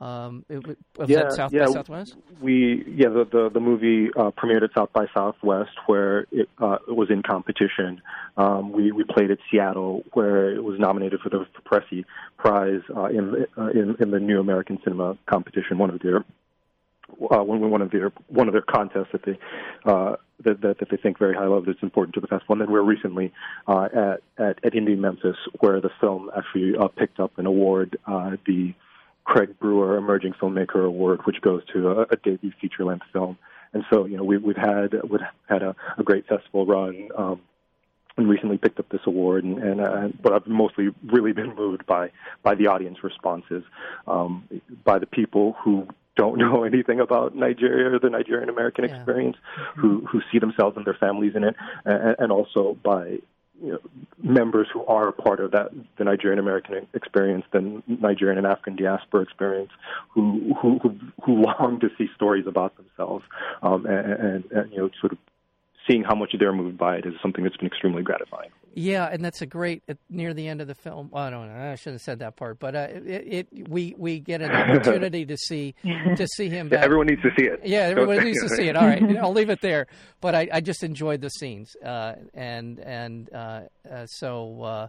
Um, 0.00 0.44
it, 0.48 0.78
yeah, 1.06 1.28
South 1.28 1.52
yeah. 1.52 1.66
by 1.66 1.72
Southwest. 1.72 2.16
We 2.40 2.84
yeah 2.88 3.08
the 3.08 3.24
the, 3.24 3.50
the 3.52 3.60
movie 3.60 4.08
uh, 4.16 4.32
premiered 4.32 4.64
at 4.64 4.70
South 4.74 4.92
by 4.92 5.06
Southwest 5.14 5.70
where 5.86 6.26
it, 6.32 6.48
uh, 6.58 6.78
it 6.88 6.96
was 6.96 7.08
in 7.08 7.22
competition. 7.22 8.02
Um, 8.36 8.72
we 8.72 8.90
we 8.90 9.04
played 9.04 9.30
at 9.30 9.38
Seattle 9.48 10.02
where 10.12 10.52
it 10.52 10.64
was 10.64 10.80
nominated 10.80 11.20
for 11.20 11.28
the 11.28 11.46
Pressy 11.64 12.04
Prize 12.36 12.80
uh, 12.96 13.04
in, 13.04 13.46
uh, 13.56 13.68
in 13.68 13.94
in 14.00 14.10
the 14.10 14.18
New 14.18 14.40
American 14.40 14.80
Cinema 14.82 15.16
competition, 15.26 15.78
one 15.78 15.90
of 15.90 16.00
their 16.00 16.24
uh, 17.30 17.42
one 17.42 17.82
of 17.82 17.90
their 17.90 18.12
one 18.28 18.48
of 18.48 18.52
their 18.52 18.62
contests 18.62 19.08
that 19.12 19.24
they 19.24 19.38
uh, 19.84 20.16
that, 20.44 20.60
that, 20.60 20.78
that 20.78 20.90
they 20.90 20.96
think 20.96 21.18
very 21.18 21.34
highly 21.34 21.56
of 21.56 21.66
that's 21.66 21.82
important 21.82 22.14
to 22.14 22.20
the 22.20 22.26
festival. 22.26 22.54
And 22.54 22.60
then 22.62 22.70
we're 22.70 22.82
recently 22.82 23.32
uh, 23.66 23.88
at, 23.94 24.22
at 24.38 24.64
at 24.64 24.72
Indie 24.72 24.98
Memphis 24.98 25.36
where 25.60 25.80
the 25.80 25.90
film 26.00 26.30
actually 26.36 26.76
uh, 26.76 26.88
picked 26.88 27.20
up 27.20 27.38
an 27.38 27.46
award, 27.46 27.98
uh, 28.06 28.32
the 28.46 28.74
Craig 29.24 29.58
Brewer 29.60 29.96
Emerging 29.96 30.32
Filmmaker 30.32 30.84
Award, 30.84 31.20
which 31.24 31.40
goes 31.40 31.62
to 31.72 31.90
a, 31.90 32.02
a 32.10 32.16
debut 32.16 32.52
feature 32.60 32.84
length 32.84 33.06
film. 33.12 33.38
And 33.72 33.84
so, 33.90 34.04
you 34.04 34.16
know, 34.16 34.24
we, 34.24 34.36
we've 34.36 34.56
had 34.56 34.92
we've 35.08 35.20
had 35.48 35.62
a, 35.62 35.74
a 35.96 36.02
great 36.02 36.26
festival 36.26 36.66
run, 36.66 37.08
um, 37.16 37.40
and 38.16 38.28
recently 38.28 38.58
picked 38.58 38.78
up 38.78 38.88
this 38.90 39.00
award. 39.06 39.44
And, 39.44 39.58
and 39.58 39.80
uh, 39.80 40.08
but 40.22 40.32
I've 40.34 40.46
mostly 40.46 40.88
really 41.04 41.32
been 41.32 41.54
moved 41.54 41.86
by 41.86 42.10
by 42.42 42.54
the 42.54 42.66
audience 42.66 42.98
responses, 43.02 43.62
um, 44.06 44.48
by 44.84 44.98
the 44.98 45.06
people 45.06 45.56
who 45.64 45.86
don't 46.16 46.38
know 46.38 46.64
anything 46.72 47.00
about 47.00 47.34
Nigeria 47.34 47.94
or 47.94 47.98
the 47.98 48.10
Nigerian 48.10 48.48
American 48.48 48.84
Yeah. 48.84 48.96
experience, 48.96 49.36
who 49.76 50.06
who 50.06 50.20
see 50.30 50.38
themselves 50.38 50.76
and 50.76 50.84
their 50.86 50.94
families 50.94 51.34
in 51.34 51.44
it, 51.44 51.56
and, 51.84 52.16
and 52.18 52.32
also 52.32 52.76
by 52.82 53.18
you 53.62 53.70
know, 53.72 53.78
members 54.22 54.66
who 54.72 54.84
are 54.86 55.06
a 55.08 55.12
part 55.12 55.38
of 55.38 55.52
that 55.52 55.70
the 55.96 56.04
Nigerian 56.04 56.38
American 56.38 56.86
experience, 56.94 57.44
the 57.52 57.82
Nigerian 57.86 58.38
and 58.38 58.46
African 58.46 58.76
diaspora 58.76 59.22
experience, 59.22 59.70
who 60.10 60.54
who 60.60 60.78
who, 60.80 60.98
who 61.24 61.32
long 61.42 61.78
to 61.80 61.88
see 61.96 62.08
stories 62.16 62.46
about 62.46 62.76
themselves, 62.76 63.24
um, 63.62 63.86
and, 63.86 64.12
and, 64.12 64.44
and 64.52 64.72
you 64.72 64.78
know, 64.78 64.90
sort 65.00 65.12
of 65.12 65.18
seeing 65.88 66.02
how 66.02 66.14
much 66.14 66.34
they're 66.38 66.52
moved 66.52 66.78
by 66.78 66.96
it 66.96 67.06
is 67.06 67.14
something 67.22 67.44
that's 67.44 67.56
been 67.56 67.66
extremely 67.66 68.02
gratifying. 68.02 68.50
Yeah, 68.74 69.06
and 69.06 69.24
that's 69.24 69.42
a 69.42 69.46
great 69.46 69.82
at, 69.88 69.98
near 70.08 70.32
the 70.32 70.48
end 70.48 70.60
of 70.60 70.66
the 70.66 70.74
film. 70.74 71.10
Well, 71.10 71.22
I 71.22 71.30
don't 71.30 71.48
know. 71.48 71.72
I 71.72 71.74
shouldn't 71.74 71.96
have 71.96 72.02
said 72.02 72.18
that 72.20 72.36
part, 72.36 72.58
but 72.58 72.74
uh, 72.74 72.88
it, 72.90 73.48
it 73.52 73.68
we 73.68 73.94
we 73.98 74.18
get 74.18 74.40
an 74.40 74.50
opportunity 74.52 75.26
to 75.26 75.36
see 75.36 75.74
to 75.84 76.26
see 76.36 76.48
him 76.48 76.68
back. 76.68 76.82
Everyone 76.82 77.06
needs 77.06 77.22
to 77.22 77.30
see 77.38 77.46
it. 77.46 77.60
Yeah, 77.64 77.80
everyone 77.80 78.24
needs 78.24 78.40
to 78.42 78.48
see 78.48 78.68
it. 78.68 78.76
All 78.76 78.86
right, 78.86 79.02
I'll 79.18 79.32
leave 79.32 79.50
it 79.50 79.60
there. 79.60 79.88
But 80.20 80.34
I, 80.34 80.48
I 80.52 80.60
just 80.60 80.82
enjoyed 80.82 81.20
the 81.20 81.28
scenes, 81.28 81.76
uh, 81.84 82.14
and 82.32 82.78
and 82.80 83.32
uh, 83.34 83.62
uh, 83.90 84.06
so 84.06 84.62
uh, 84.62 84.88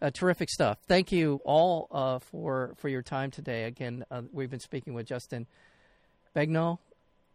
uh, 0.00 0.10
terrific 0.10 0.48
stuff. 0.48 0.78
Thank 0.86 1.12
you 1.12 1.40
all 1.44 1.88
uh, 1.90 2.18
for 2.20 2.74
for 2.76 2.88
your 2.88 3.02
time 3.02 3.30
today. 3.30 3.64
Again, 3.64 4.04
uh, 4.10 4.22
we've 4.32 4.50
been 4.50 4.60
speaking 4.60 4.94
with 4.94 5.06
Justin 5.06 5.46
Begno. 6.34 6.78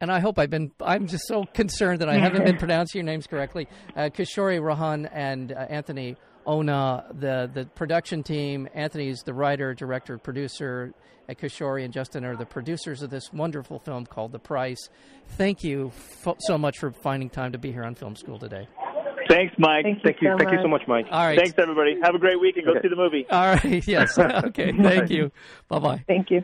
And 0.03 0.11
I 0.11 0.19
hope 0.19 0.37
I've 0.37 0.49
been. 0.49 0.69
I'm 0.81 1.07
just 1.07 1.25
so 1.27 1.45
concerned 1.53 2.01
that 2.01 2.09
I 2.09 2.15
haven't 2.17 2.43
been 2.43 2.57
pronouncing 2.65 2.99
your 2.99 3.05
names 3.05 3.25
correctly. 3.25 3.69
Uh, 3.95 4.09
Kishori 4.13 4.59
Rahan 4.59 5.09
and 5.13 5.53
uh, 5.53 5.55
Anthony 5.69 6.17
Onah, 6.45 7.07
the 7.17 7.49
the 7.53 7.65
production 7.67 8.21
team. 8.21 8.67
Anthony's 8.73 9.21
the 9.23 9.33
writer, 9.33 9.73
director, 9.73 10.17
producer. 10.17 10.93
Uh, 11.29 11.33
Kishori 11.35 11.85
and 11.85 11.93
Justin 11.93 12.25
are 12.25 12.35
the 12.35 12.45
producers 12.45 13.01
of 13.01 13.11
this 13.11 13.31
wonderful 13.31 13.79
film 13.79 14.05
called 14.05 14.33
The 14.33 14.39
Price. 14.39 14.89
Thank 15.37 15.63
you 15.63 15.89
fo- 15.91 16.35
so 16.37 16.57
much 16.57 16.79
for 16.79 16.91
finding 16.91 17.29
time 17.29 17.53
to 17.53 17.57
be 17.57 17.71
here 17.71 17.85
on 17.85 17.95
Film 17.95 18.17
School 18.17 18.37
today. 18.37 18.67
Thanks, 19.29 19.55
Mike. 19.57 19.85
Thank 19.85 19.99
you, 19.99 20.01
Thank 20.03 20.21
you, 20.21 20.31
so 20.33 20.37
thank 20.37 20.51
you 20.51 20.57
so 20.61 20.67
much. 20.67 20.81
much, 20.81 20.87
Mike. 20.89 21.05
All 21.11 21.25
right. 21.25 21.39
Thanks, 21.39 21.53
everybody. 21.57 21.95
Have 22.03 22.13
a 22.13 22.19
great 22.19 22.41
week 22.41 22.57
and 22.57 22.65
go 22.65 22.71
Okay. 22.71 22.81
see 22.81 22.89
the 22.89 22.97
movie. 22.97 23.25
All 23.29 23.53
right. 23.55 23.87
Yes. 23.87 24.17
Okay. 24.19 24.73
Thank 24.73 25.09
you. 25.09 25.31
Bye 25.69 25.79
bye. 25.79 26.03
Thank 26.09 26.29
you. 26.29 26.43